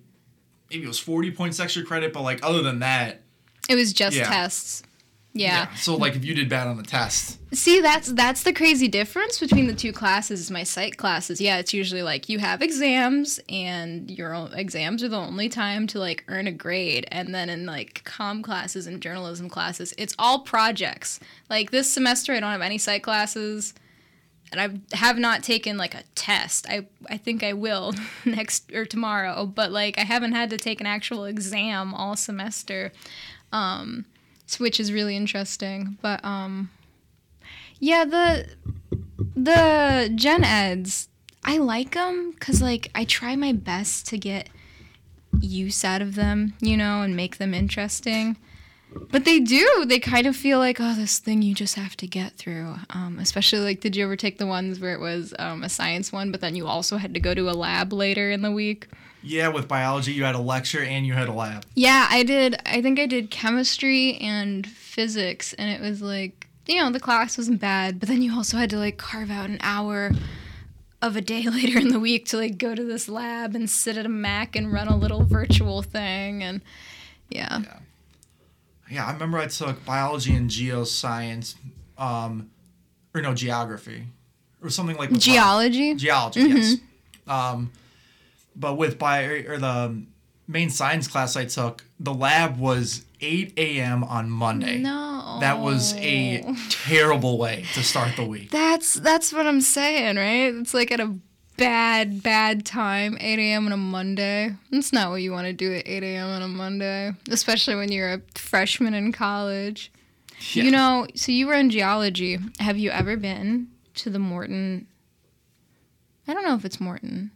maybe 0.74 0.84
it 0.84 0.88
was 0.88 0.98
40 0.98 1.30
points 1.32 1.60
extra 1.60 1.82
credit, 1.84 2.12
but 2.12 2.22
like 2.22 2.40
other 2.44 2.62
than 2.62 2.80
that, 2.80 3.20
It 3.68 3.76
was 3.76 3.92
just 3.94 4.14
Yeah. 4.16 4.28
tests. 4.28 4.82
Yeah. 5.36 5.74
So 5.74 5.96
like 5.96 6.14
if 6.14 6.24
you 6.24 6.32
did 6.34 6.48
bad 6.48 6.66
on 6.68 6.76
the 6.76 6.82
test, 6.84 7.38
See, 7.52 7.80
that's 7.80 8.12
that's 8.12 8.42
the 8.44 8.52
crazy 8.52 8.86
difference 8.88 9.38
between 9.40 9.66
the 9.68 9.74
two 9.74 9.92
classes. 9.92 10.38
Is 10.40 10.50
my 10.50 10.62
psych 10.64 10.96
classes? 10.96 11.40
Yeah, 11.40 11.56
it's 11.58 11.72
usually 11.72 12.02
like 12.02 12.28
you 12.28 12.38
have 12.40 12.62
exams, 12.62 13.40
and 13.48 14.10
your 14.10 14.48
exams 14.54 15.02
are 15.02 15.08
the 15.08 15.16
only 15.16 15.48
time 15.48 15.86
to 15.88 15.98
like 15.98 16.24
earn 16.28 16.46
a 16.46 16.52
grade. 16.52 17.06
And 17.10 17.34
then 17.34 17.48
in 17.48 17.64
like 17.66 18.02
com 18.04 18.42
classes 18.42 18.86
and 18.86 19.00
journalism 19.00 19.48
classes, 19.48 19.92
it's 19.98 20.14
all 20.18 20.40
projects. 20.40 21.18
Like 21.50 21.70
this 21.72 21.90
semester, 21.90 22.32
I 22.32 22.38
don't 22.40 22.52
have 22.52 22.60
any 22.60 22.78
psych 22.78 23.02
classes, 23.02 23.72
and 24.56 24.82
I 24.92 24.96
have 24.96 25.18
not 25.18 25.42
taken 25.42 25.76
like 25.76 25.94
a 25.94 26.02
test. 26.14 26.66
I 26.68 26.86
I 27.08 27.16
think 27.16 27.42
I 27.42 27.52
will 27.52 27.94
next 28.24 28.72
or 28.72 28.84
tomorrow, 28.84 29.46
but 29.46 29.72
like 29.72 29.98
I 29.98 30.02
haven't 30.02 30.32
had 30.32 30.50
to 30.50 30.56
take 30.56 30.80
an 30.80 30.86
actual 30.86 31.24
exam 31.24 31.94
all 31.94 32.16
semester. 32.16 32.92
Um, 33.52 34.06
which 34.58 34.78
is 34.78 34.92
really 34.92 35.16
interesting. 35.16 35.98
But 36.00 36.24
um, 36.24 36.70
yeah, 37.78 38.04
the 38.04 38.48
the 39.34 40.12
gen 40.14 40.44
eds, 40.44 41.08
I 41.44 41.58
like 41.58 41.94
them 41.94 42.32
because 42.32 42.62
like 42.62 42.90
I 42.94 43.04
try 43.04 43.36
my 43.36 43.52
best 43.52 44.06
to 44.08 44.18
get 44.18 44.48
use 45.40 45.84
out 45.84 46.02
of 46.02 46.14
them, 46.14 46.54
you 46.60 46.76
know, 46.76 47.02
and 47.02 47.16
make 47.16 47.38
them 47.38 47.54
interesting. 47.54 48.36
But 49.10 49.24
they 49.24 49.40
do. 49.40 49.84
They 49.86 49.98
kind 49.98 50.26
of 50.26 50.34
feel 50.34 50.58
like, 50.58 50.78
oh, 50.80 50.94
this 50.94 51.18
thing 51.18 51.42
you 51.42 51.54
just 51.54 51.76
have 51.76 51.96
to 51.98 52.06
get 52.06 52.36
through. 52.36 52.74
Um, 52.90 53.18
especially 53.20 53.60
like, 53.60 53.80
did 53.80 53.94
you 53.94 54.04
ever 54.04 54.16
take 54.16 54.38
the 54.38 54.46
ones 54.46 54.80
where 54.80 54.94
it 54.94 55.00
was 55.00 55.34
um, 55.38 55.62
a 55.62 55.68
science 55.68 56.12
one, 56.12 56.30
but 56.32 56.40
then 56.40 56.56
you 56.56 56.66
also 56.66 56.96
had 56.96 57.14
to 57.14 57.20
go 57.20 57.34
to 57.34 57.48
a 57.48 57.52
lab 57.52 57.92
later 57.92 58.30
in 58.30 58.42
the 58.42 58.50
week? 58.50 58.88
yeah, 59.24 59.48
with 59.48 59.66
biology 59.66 60.12
you 60.12 60.24
had 60.24 60.34
a 60.34 60.40
lecture 60.40 60.82
and 60.82 61.06
you 61.06 61.14
had 61.14 61.28
a 61.28 61.32
lab. 61.32 61.64
Yeah, 61.74 62.06
I 62.10 62.22
did. 62.22 62.56
I 62.66 62.82
think 62.82 63.00
I 63.00 63.06
did 63.06 63.30
chemistry 63.30 64.16
and 64.18 64.66
physics, 64.66 65.54
and 65.54 65.70
it 65.70 65.80
was 65.80 66.02
like, 66.02 66.48
you 66.66 66.76
know, 66.76 66.90
the 66.90 67.00
class 67.00 67.38
wasn't 67.38 67.60
bad, 67.60 67.98
but 67.98 68.08
then 68.08 68.20
you 68.22 68.34
also 68.34 68.58
had 68.58 68.70
to 68.70 68.78
like 68.78 68.98
carve 68.98 69.30
out 69.30 69.48
an 69.48 69.58
hour 69.62 70.10
of 71.00 71.16
a 71.16 71.20
day 71.20 71.42
later 71.48 71.78
in 71.78 71.88
the 71.88 71.98
week 71.98 72.26
to 72.26 72.36
like 72.36 72.58
go 72.58 72.74
to 72.74 72.84
this 72.84 73.08
lab 73.08 73.54
and 73.54 73.68
sit 73.68 73.96
at 73.96 74.06
a 74.06 74.10
Mac 74.10 74.54
and 74.54 74.72
run 74.72 74.88
a 74.88 74.96
little 74.96 75.24
virtual 75.24 75.82
thing, 75.82 76.42
and 76.42 76.60
yeah. 77.30 77.60
Yeah, 77.62 77.78
I 78.90 79.12
remember 79.12 79.38
I 79.38 79.46
took 79.46 79.84
biology 79.84 80.34
and 80.34 80.50
geoscience, 80.50 81.54
um, 81.98 82.50
or 83.14 83.20
no 83.22 83.34
geography, 83.34 84.04
or 84.62 84.70
something 84.70 84.96
like 84.96 85.10
bio- 85.10 85.18
Geology? 85.18 85.94
Geology, 85.94 86.40
yes. 86.40 86.76
Um, 87.26 87.72
but 88.54 88.74
with 88.74 88.98
bio 88.98 89.42
or 89.48 89.58
the 89.58 90.02
main 90.46 90.70
science 90.70 91.08
class 91.08 91.36
I 91.36 91.46
took, 91.46 91.84
the 91.98 92.12
lab 92.14 92.58
was 92.58 93.04
8 93.20 93.54
a.m. 93.56 94.04
on 94.04 94.30
Monday. 94.30 94.78
No. 94.78 95.38
That 95.40 95.58
was 95.60 95.94
a 95.96 96.44
terrible 96.68 97.38
way 97.38 97.64
to 97.74 97.82
start 97.82 98.16
the 98.16 98.24
week. 98.24 98.50
That's 98.50 98.94
that's 98.94 99.32
what 99.32 99.46
I'm 99.46 99.60
saying, 99.60 100.16
right? 100.16 100.54
It's 100.54 100.74
like 100.74 100.92
at 100.92 101.00
a 101.00 101.16
bad, 101.56 102.22
bad 102.22 102.64
time, 102.66 103.16
8 103.20 103.38
a.m. 103.38 103.66
on 103.66 103.72
a 103.72 103.76
Monday. 103.76 104.54
That's 104.70 104.92
not 104.92 105.10
what 105.10 105.22
you 105.22 105.32
want 105.32 105.46
to 105.46 105.52
do 105.52 105.74
at 105.74 105.86
8 105.86 106.02
a.m. 106.02 106.28
on 106.28 106.42
a 106.42 106.48
Monday, 106.48 107.12
especially 107.30 107.76
when 107.76 107.90
you're 107.92 108.12
a 108.14 108.20
freshman 108.34 108.94
in 108.94 109.12
college. 109.12 109.90
Yeah. 110.52 110.64
You 110.64 110.70
know, 110.70 111.06
so 111.14 111.32
you 111.32 111.46
were 111.46 111.54
in 111.54 111.70
geology. 111.70 112.38
Have 112.58 112.76
you 112.76 112.90
ever 112.90 113.16
been 113.16 113.68
to 113.96 114.10
the 114.10 114.18
Morton? 114.18 114.86
I 116.26 116.34
don't 116.34 116.44
know 116.44 116.54
if 116.54 116.64
it's 116.64 116.80
Morton. 116.80 117.30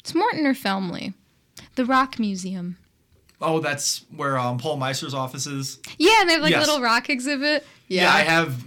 It's 0.00 0.14
Morton 0.14 0.46
or 0.46 0.54
Felmley. 0.54 1.14
The 1.76 1.84
Rock 1.84 2.18
Museum. 2.18 2.76
Oh, 3.40 3.58
that's 3.60 4.04
where 4.14 4.38
um, 4.38 4.58
Paul 4.58 4.76
Meister's 4.76 5.14
office 5.14 5.46
is. 5.46 5.78
Yeah, 5.98 6.20
and 6.20 6.28
they 6.28 6.34
have 6.34 6.42
like 6.42 6.50
Yes. 6.52 6.64
a 6.64 6.70
little 6.70 6.82
rock 6.84 7.08
exhibit. 7.10 7.66
Yeah. 7.88 8.12
I 8.12 8.20
have 8.20 8.62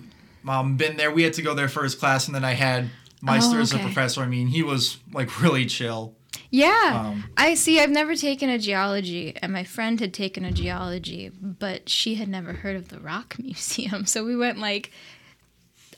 um, 0.47 0.75
been 0.77 0.97
there. 0.97 1.11
We 1.11 1.23
had 1.23 1.33
to 1.33 1.41
go 1.41 1.53
there 1.53 1.69
first 1.69 1.99
class, 1.99 2.27
and 2.27 2.35
then 2.35 2.43
I 2.43 2.53
had 2.53 2.89
Meister 3.25 3.57
Oh, 3.57 3.61
as 3.61 3.73
a 3.73 3.79
professor. 3.79 4.21
I 4.21 4.27
mean, 4.27 4.47
he 4.47 4.63
was 4.63 4.97
like 5.11 5.41
really 5.41 5.65
chill. 5.65 6.15
Yeah. 6.51 7.07
Um, 7.07 7.25
I 7.35 7.55
see. 7.55 7.79
I've 7.79 7.89
never 7.89 8.15
taken 8.15 8.49
a 8.49 8.57
geology, 8.57 9.35
and 9.41 9.51
my 9.51 9.63
friend 9.63 9.99
had 9.99 10.13
taken 10.13 10.45
a 10.45 10.51
geology, 10.51 11.29
but 11.41 11.89
she 11.89 12.15
had 12.15 12.29
never 12.29 12.53
heard 12.53 12.75
of 12.75 12.89
the 12.89 12.99
Rock 12.99 13.35
Museum. 13.41 14.05
So 14.05 14.23
we 14.23 14.35
went 14.35 14.59
like, 14.59 14.91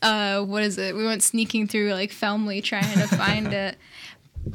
uh, 0.01 0.41
what 0.43 0.63
is 0.63 0.77
it? 0.77 0.96
We 0.96 1.05
went 1.05 1.22
sneaking 1.24 1.67
through 1.67 1.91
like 1.93 2.12
Felmley 2.12 2.62
trying 2.62 2.98
to 2.98 3.07
find 3.07 3.53
it. 3.53 3.77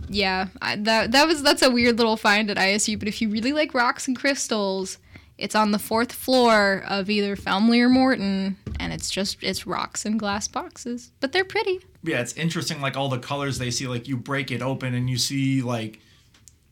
Yeah, 0.09 0.49
I, 0.63 0.77
that 0.77 1.13
that 1.13 1.27
was 1.27 1.43
that's 1.43 1.61
a 1.61 1.71
weird 1.71 1.99
little 1.99 2.17
find 2.17 2.51
at 2.51 2.57
ISU. 2.57 2.99
But 2.99 3.09
if 3.09 3.21
you 3.21 3.29
really 3.29 3.53
like 3.53 3.75
rocks 3.75 4.09
and 4.09 4.17
crystals, 4.17 4.97
it's 5.39 5.55
on 5.55 5.73
the 5.73 5.79
fourth 5.79 6.13
floor 6.13 6.85
of 6.87 7.11
either 7.11 7.37
Felmley 7.37 7.81
or 7.81 7.89
Morton, 7.89 8.57
and 8.79 8.93
it's 8.93 9.11
just 9.11 9.39
it's 9.43 9.67
rocks 9.67 10.05
and 10.05 10.19
glass 10.19 10.49
boxes, 10.49 11.13
but 11.21 11.33
they're 11.33 11.45
pretty. 11.45 11.81
Yeah, 12.03 12.21
it's 12.21 12.35
interesting. 12.35 12.81
Like 12.81 12.97
all 12.97 13.09
the 13.09 13.19
colors 13.19 13.59
they 13.59 13.71
see. 13.71 13.87
Like 13.87 14.09
you 14.09 14.17
break 14.17 14.51
it 14.51 14.63
open, 14.63 14.95
and 14.95 15.09
you 15.09 15.19
see 15.19 15.63
like 15.63 16.01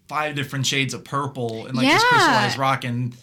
five 0.08 0.34
different 0.34 0.66
shades 0.66 0.92
of 0.94 1.04
purple 1.04 1.66
and 1.66 1.76
like 1.76 1.86
this 1.86 2.04
crystallized 2.04 2.58
rock, 2.58 2.84
and 2.84 3.16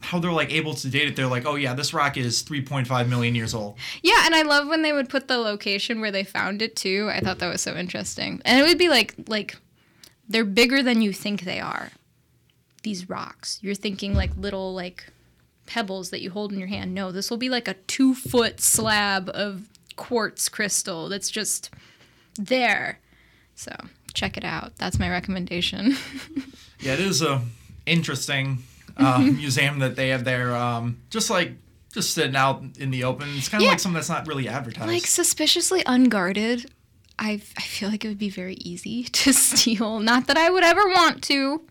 how 0.00 0.18
they're 0.18 0.32
like 0.32 0.52
able 0.52 0.74
to 0.74 0.88
date 0.88 1.08
it. 1.08 1.16
They're 1.16 1.26
like, 1.26 1.46
oh 1.46 1.54
yeah, 1.54 1.74
this 1.74 1.94
rock 1.94 2.16
is 2.16 2.42
3.5 2.42 3.08
million 3.08 3.34
years 3.34 3.54
old. 3.54 3.76
Yeah, 4.02 4.26
and 4.26 4.34
I 4.34 4.42
love 4.42 4.68
when 4.68 4.82
they 4.82 4.92
would 4.92 5.08
put 5.08 5.28
the 5.28 5.38
location 5.38 6.00
where 6.00 6.10
they 6.10 6.24
found 6.24 6.60
it 6.60 6.76
too. 6.76 7.08
I 7.10 7.20
thought 7.20 7.38
that 7.38 7.50
was 7.50 7.62
so 7.62 7.76
interesting. 7.76 8.42
And 8.44 8.58
it 8.58 8.68
would 8.68 8.78
be 8.78 8.88
like 8.88 9.14
like 9.28 9.56
they're 10.28 10.44
bigger 10.44 10.82
than 10.82 11.02
you 11.02 11.12
think 11.12 11.42
they 11.42 11.60
are. 11.60 11.90
These 12.82 13.08
rocks. 13.08 13.58
You're 13.62 13.74
thinking 13.74 14.14
like 14.14 14.30
little 14.36 14.74
like 14.74 15.06
pebbles 15.66 16.10
that 16.10 16.20
you 16.22 16.30
hold 16.30 16.52
in 16.52 16.58
your 16.58 16.68
hand. 16.68 16.94
No, 16.94 17.12
this 17.12 17.30
will 17.30 17.36
be 17.36 17.48
like 17.48 17.68
a 17.68 17.74
2 17.74 18.14
foot 18.14 18.60
slab 18.60 19.28
of 19.32 19.68
quartz 19.96 20.48
crystal 20.48 21.08
that's 21.08 21.30
just 21.30 21.70
there. 22.38 22.98
So, 23.54 23.72
check 24.14 24.36
it 24.36 24.44
out. 24.44 24.76
That's 24.78 24.98
my 24.98 25.08
recommendation. 25.10 25.96
Yeah, 26.80 26.94
it 26.94 27.00
is 27.00 27.22
a 27.22 27.40
interesting 27.86 28.64
uh, 28.96 29.18
museum 29.22 29.78
that 29.78 29.94
they 29.94 30.08
have 30.08 30.24
there. 30.24 30.52
Um, 30.56 30.98
just 31.10 31.30
like 31.30 31.52
just 31.94 32.12
sitting 32.12 32.34
out 32.34 32.64
in 32.76 32.90
the 32.90 33.04
open. 33.04 33.28
It's 33.36 33.48
kind 33.48 33.62
of 33.62 33.66
Yeah. 33.66 33.70
like 33.70 33.78
something 33.78 33.94
that's 33.94 34.08
not 34.08 34.26
really 34.26 34.48
advertised. 34.48 34.88
like 34.88 35.06
suspiciously 35.06 35.84
unguarded. 35.86 36.68
I 37.20 37.40
I 37.56 37.60
feel 37.62 37.88
like 37.88 38.04
it 38.04 38.08
would 38.08 38.18
be 38.18 38.30
very 38.30 38.54
easy 38.54 39.04
to 39.22 39.32
steal. 39.32 40.00
Not 40.00 40.26
that 40.26 40.36
I 40.36 40.50
would 40.50 40.64
ever 40.64 40.88
want 40.88 41.22
to, 41.24 41.62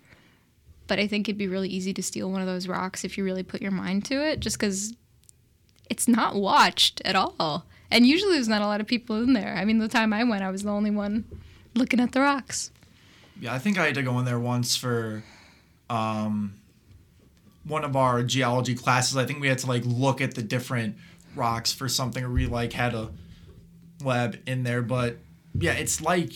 but 0.91 0.99
I 0.99 1.07
think 1.07 1.29
it'd 1.29 1.37
be 1.37 1.47
really 1.47 1.69
easy 1.69 1.93
to 1.93 2.03
steal 2.03 2.29
one 2.29 2.41
of 2.41 2.47
those 2.47 2.67
rocks 2.67 3.05
if 3.05 3.17
you 3.17 3.23
really 3.23 3.43
put 3.43 3.61
your 3.61 3.71
mind 3.71 4.03
to 4.07 4.15
it. 4.15 4.41
Just 4.41 4.59
because 4.59 4.93
it's 5.89 6.05
not 6.05 6.35
watched 6.35 7.01
at 7.05 7.15
all, 7.15 7.65
and 7.89 8.05
usually 8.05 8.33
there's 8.33 8.49
not 8.49 8.61
a 8.61 8.65
lot 8.65 8.81
of 8.81 8.87
people 8.87 9.23
in 9.23 9.31
there. 9.31 9.55
I 9.55 9.63
mean, 9.63 9.77
the 9.77 9.87
time 9.87 10.11
I 10.11 10.25
went, 10.25 10.43
I 10.43 10.49
was 10.49 10.63
the 10.63 10.69
only 10.69 10.91
one 10.91 11.23
looking 11.75 12.01
at 12.01 12.11
the 12.11 12.19
rocks. 12.19 12.71
Yeah, 13.39 13.53
I 13.53 13.57
think 13.57 13.79
I 13.79 13.85
had 13.85 13.95
to 13.95 14.03
go 14.03 14.19
in 14.19 14.25
there 14.25 14.37
once 14.37 14.75
for 14.75 15.23
um, 15.89 16.55
one 17.63 17.85
of 17.85 17.95
our 17.95 18.21
geology 18.21 18.75
classes. 18.75 19.15
I 19.15 19.25
think 19.25 19.39
we 19.39 19.47
had 19.47 19.59
to 19.59 19.67
like 19.67 19.83
look 19.85 20.19
at 20.19 20.35
the 20.35 20.41
different 20.41 20.97
rocks 21.37 21.71
for 21.71 21.87
something, 21.87 22.21
or 22.21 22.29
we 22.29 22.47
like 22.47 22.73
had 22.73 22.93
a 22.93 23.11
lab 24.03 24.39
in 24.45 24.63
there. 24.63 24.81
But 24.81 25.19
yeah, 25.57 25.71
it's 25.71 26.01
like 26.01 26.33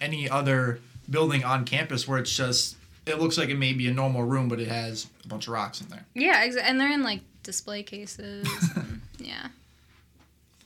any 0.00 0.30
other 0.30 0.78
building 1.10 1.42
on 1.42 1.64
campus 1.64 2.06
where 2.06 2.20
it's 2.20 2.36
just 2.36 2.76
it 3.06 3.20
looks 3.20 3.36
like 3.38 3.48
it 3.50 3.58
may 3.58 3.72
be 3.72 3.88
a 3.88 3.92
normal 3.92 4.22
room, 4.22 4.48
but 4.48 4.60
it 4.60 4.68
has 4.68 5.06
a 5.24 5.28
bunch 5.28 5.46
of 5.46 5.52
rocks 5.52 5.80
in 5.80 5.88
there. 5.88 6.04
Yeah, 6.14 6.46
exa- 6.46 6.62
and 6.62 6.80
they're 6.80 6.90
in 6.92 7.02
like 7.02 7.20
display 7.42 7.82
cases. 7.82 8.46
and- 8.76 9.00
yeah. 9.18 9.48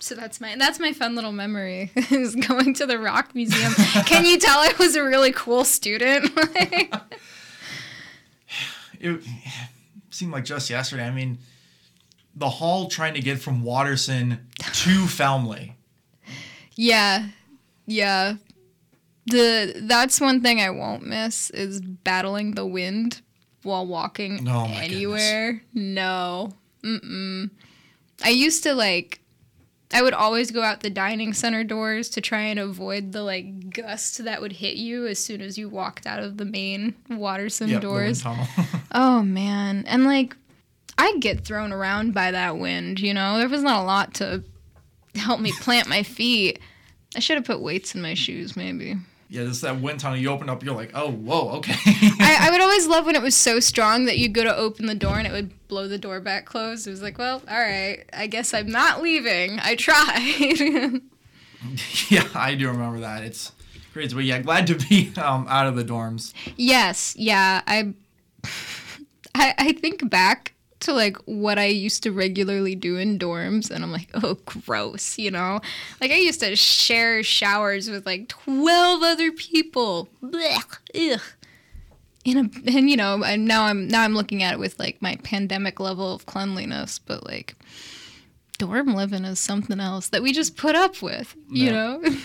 So 0.00 0.14
that's 0.14 0.40
my 0.40 0.54
that's 0.57 0.78
my 0.78 0.92
fun 0.92 1.16
little 1.16 1.33
memory 1.33 1.90
is 1.97 2.36
going 2.36 2.73
to 2.75 2.86
the 2.86 2.99
rock 3.00 3.34
museum. 3.34 3.73
Can 4.06 4.25
you 4.25 4.39
tell 4.39 4.58
I 4.60 4.73
was 4.78 4.95
a 4.95 5.02
really 5.02 5.32
cool 5.32 5.65
student? 5.65 6.30
It 9.00 9.21
seemed 10.10 10.32
like 10.32 10.45
just 10.45 10.71
yesterday. 10.71 11.06
I 11.06 11.10
mean, 11.12 11.39
the 12.34 12.49
hall 12.49 12.89
trying 12.89 13.15
to 13.15 13.21
get 13.21 13.39
from 13.39 13.62
Watterson 13.62 14.49
to 14.60 15.06
Felmley. 15.06 15.76
yeah. 16.75 17.28
Yeah. 17.86 18.34
The 19.30 19.75
that's 19.82 20.21
one 20.21 20.41
thing 20.41 20.60
I 20.60 20.71
won't 20.71 21.04
miss 21.06 21.50
is 21.50 21.80
battling 21.80 22.52
the 22.54 22.67
wind 22.67 23.21
while 23.62 23.86
walking 23.86 24.49
Oh 24.49 24.67
anywhere. 24.67 25.62
No. 25.75 26.52
Mm-mm. 26.84 27.50
I 28.25 28.30
used 28.30 28.62
to 28.64 28.75
like 28.75 29.21
I 29.93 30.02
would 30.02 30.12
always 30.14 30.50
go 30.50 30.62
out 30.62 30.80
the 30.80 30.91
dining 30.91 31.32
center 31.32 31.64
doors 31.64 32.10
to 32.10 32.21
try 32.21 32.43
and 32.43 32.58
avoid 32.58 33.12
the 33.12 33.23
like 33.23 33.71
gust 33.71 34.23
that 34.25 34.41
would 34.43 34.52
hit 34.52 34.76
you 34.76 35.06
as 35.06 35.19
soon 35.19 35.41
as 35.41 35.56
you 35.56 35.69
walked 35.69 36.06
out 36.06 36.23
of 36.23 36.36
the 36.36 36.45
main 36.45 36.95
Watterson 37.08 37.71
Yep, 37.71 37.82
doors. 37.82 38.23
Oh 38.93 39.23
man. 39.23 39.84
And 39.86 40.04
like 40.04 40.36
I'd 40.99 41.21
get 41.21 41.45
thrown 41.45 41.73
around 41.73 42.12
by 42.12 42.30
that 42.32 42.58
wind, 42.58 43.00
you 43.00 43.14
know? 43.14 43.38
There 43.38 43.49
was 43.49 43.62
not 43.62 43.80
a 43.80 43.84
lot 43.84 44.14
to 44.14 44.43
help 45.14 45.41
me 45.41 45.52
plant 45.60 45.88
my 45.88 46.02
feet. 46.02 46.58
I 47.17 47.21
should 47.21 47.36
have 47.36 47.47
put 47.47 47.60
weights 47.62 47.95
in 47.95 48.02
my 48.02 48.14
shoes 48.14 48.56
maybe. 48.56 48.97
Yeah, 49.30 49.45
this 49.45 49.60
that 49.60 49.80
wind 49.80 50.00
tunnel. 50.00 50.17
You 50.17 50.30
open 50.30 50.49
up, 50.49 50.64
you're 50.64 50.75
like, 50.75 50.93
oh, 50.95 51.10
whoa, 51.10 51.50
okay. 51.58 51.75
I, 52.19 52.38
I 52.49 52.50
would 52.52 52.62
always 52.62 52.86
love 52.86 53.04
when 53.04 53.14
it 53.14 53.21
was 53.21 53.34
so 53.34 53.60
strong 53.60 54.06
that 54.06 54.17
you'd 54.17 54.32
go 54.32 54.43
to 54.43 54.56
open 54.56 54.86
the 54.86 54.95
door 54.95 55.19
and 55.19 55.26
it 55.26 55.32
would 55.32 55.69
blow 55.69 55.86
the 55.86 55.99
door 55.99 56.21
back 56.21 56.47
closed. 56.47 56.86
It 56.86 56.91
was 56.91 57.02
like, 57.02 57.19
well, 57.19 57.43
all 57.47 57.60
right, 57.60 58.04
I 58.12 58.26
guess 58.26 58.54
I'm 58.54 58.71
not 58.71 59.02
leaving. 59.02 59.58
I 59.60 59.75
tried. 59.75 61.02
yeah, 62.08 62.26
I 62.34 62.54
do 62.54 62.69
remember 62.69 63.00
that. 63.00 63.23
It's 63.23 63.52
crazy, 63.93 64.14
but 64.14 64.25
yeah, 64.25 64.41
glad 64.41 64.67
to 64.69 64.76
be 64.76 65.12
um, 65.19 65.47
out 65.49 65.67
of 65.67 65.76
the 65.76 65.84
dorms. 65.84 66.32
yes, 66.56 67.14
yeah. 67.17 67.60
I, 67.67 67.93
I 69.34 69.54
I 69.58 69.73
think 69.73 70.08
back 70.08 70.54
to 70.80 70.93
like 70.93 71.17
what 71.25 71.58
I 71.58 71.67
used 71.67 72.02
to 72.04 72.12
regularly 72.12 72.75
do 72.75 72.97
in 72.97 73.19
dorms, 73.19 73.71
and 73.71 73.82
I'm 73.84 73.91
like, 73.93 74.08
oh, 74.14 74.38
gross, 74.45 75.19
you 75.19 75.30
know. 75.30 75.60
Like 76.00 76.10
I 76.10 76.17
used 76.17 76.41
to 76.41 76.54
share 76.56 77.23
showers 77.23 77.91
with 77.91 78.06
like 78.06 78.28
twelve 78.28 79.02
other 79.02 79.32
people. 79.32 80.08
Blech, 80.23 80.78
ugh. 81.14 81.21
In 82.25 82.36
a, 82.36 82.71
and 82.71 82.91
you 82.91 82.97
know, 82.97 83.23
and 83.25 83.47
now 83.47 83.64
I'm 83.64 83.88
now 83.88 84.02
I'm 84.02 84.14
looking 84.14 84.43
at 84.43 84.52
it 84.52 84.58
with 84.58 84.78
like 84.78 85.00
my 85.00 85.17
pandemic 85.23 85.80
level 85.80 86.14
of 86.14 86.26
cleanliness, 86.26 86.99
but 86.99 87.25
like 87.25 87.54
dorm 88.58 88.95
living 88.95 89.25
is 89.25 89.38
something 89.38 89.80
else 89.80 90.08
that 90.08 90.23
we 90.23 90.32
just 90.32 90.56
put 90.56 90.75
up 90.75 91.00
with, 91.00 91.34
you 91.50 91.67
Yeah. 91.67 91.73
know. 91.73 92.02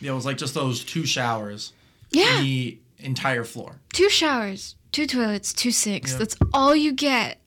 Yeah, 0.00 0.12
it 0.12 0.14
was 0.14 0.24
like 0.26 0.36
just 0.38 0.54
those 0.54 0.84
two 0.84 1.04
showers. 1.06 1.72
yeah. 2.10 2.40
The 2.40 2.78
entire 2.98 3.42
floor. 3.42 3.80
two 3.92 4.08
showers, 4.08 4.76
two 4.92 5.06
toilets, 5.08 5.52
two 5.52 5.72
sinks. 5.72 6.10
Yep. 6.12 6.18
That's 6.20 6.36
all 6.52 6.76
you 6.76 6.92
get. 6.92 7.40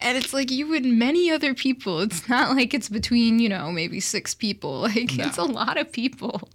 And 0.00 0.18
it's 0.18 0.32
like 0.34 0.50
you 0.50 0.74
and 0.74 0.98
many 0.98 1.30
other 1.30 1.54
people. 1.54 2.00
It's 2.00 2.28
not 2.28 2.54
like 2.56 2.74
it's 2.74 2.88
between, 2.88 3.38
you 3.38 3.48
know, 3.48 3.72
maybe 3.72 4.00
six 4.00 4.34
people. 4.34 4.80
Like 4.94 5.14
No. 5.16 5.24
it's 5.26 5.38
a 5.38 5.44
lot 5.44 5.76
of 5.78 5.90
people. 5.90 6.48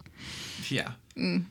Yeah. 0.69 0.91
Mm. 1.17 1.45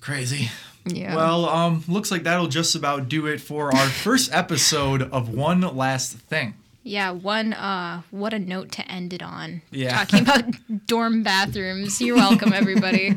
Crazy. 0.00 0.50
Yeah. 0.84 1.14
Well, 1.14 1.48
um, 1.48 1.84
looks 1.86 2.10
like 2.10 2.22
that'll 2.24 2.48
just 2.48 2.74
about 2.74 3.08
do 3.08 3.26
it 3.26 3.40
for 3.40 3.74
our 3.74 3.86
first 4.04 4.32
episode 4.32 5.02
of 5.02 5.28
One 5.28 5.60
Last 5.60 6.14
Thing. 6.18 6.54
yeah, 6.82 7.10
one 7.10 7.52
uh 7.52 8.00
what 8.10 8.32
a 8.32 8.38
note 8.38 8.72
to 8.72 8.90
end 8.90 9.12
it 9.12 9.22
on. 9.22 9.60
Yeah. 9.70 9.90
Talking 10.04 10.22
about 10.22 10.44
dorm 10.86 11.22
bathrooms. 11.22 12.00
You're 12.00 12.16
welcome 12.16 12.52
everybody. 12.52 13.14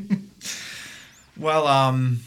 Well, 1.37 1.65
um, 1.67 2.19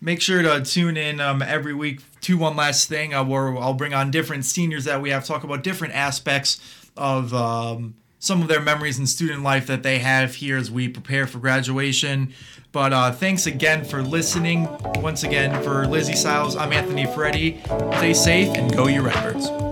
make 0.00 0.20
sure 0.20 0.42
to 0.42 0.62
tune 0.62 0.96
in 0.96 1.20
um, 1.20 1.40
every 1.42 1.72
week 1.74 2.00
to 2.22 2.38
One 2.38 2.56
Last 2.56 2.88
Thing, 2.88 3.14
uh, 3.14 3.24
where 3.24 3.56
I'll 3.56 3.74
bring 3.74 3.94
on 3.94 4.10
different 4.10 4.44
seniors 4.44 4.84
that 4.84 5.00
we 5.00 5.10
have 5.10 5.24
talk 5.24 5.44
about 5.44 5.62
different 5.62 5.94
aspects 5.94 6.60
of 6.96 7.32
um, 7.32 7.94
some 8.18 8.42
of 8.42 8.48
their 8.48 8.60
memories 8.60 8.98
in 8.98 9.06
student 9.06 9.42
life 9.42 9.66
that 9.66 9.82
they 9.82 9.98
have 9.98 10.34
here 10.36 10.56
as 10.56 10.70
we 10.70 10.88
prepare 10.88 11.26
for 11.26 11.38
graduation. 11.38 12.32
But 12.72 12.92
uh, 12.92 13.12
thanks 13.12 13.46
again 13.46 13.84
for 13.84 14.02
listening. 14.02 14.68
Once 14.96 15.24
again, 15.24 15.62
for 15.62 15.86
Lizzie 15.86 16.12
Siles, 16.12 16.56
I'm 16.56 16.72
Anthony 16.72 17.06
Ferretti. 17.06 17.60
Stay 17.96 18.14
safe 18.14 18.56
and 18.56 18.72
go 18.74 18.86
you 18.86 19.02
Redbirds. 19.02 19.69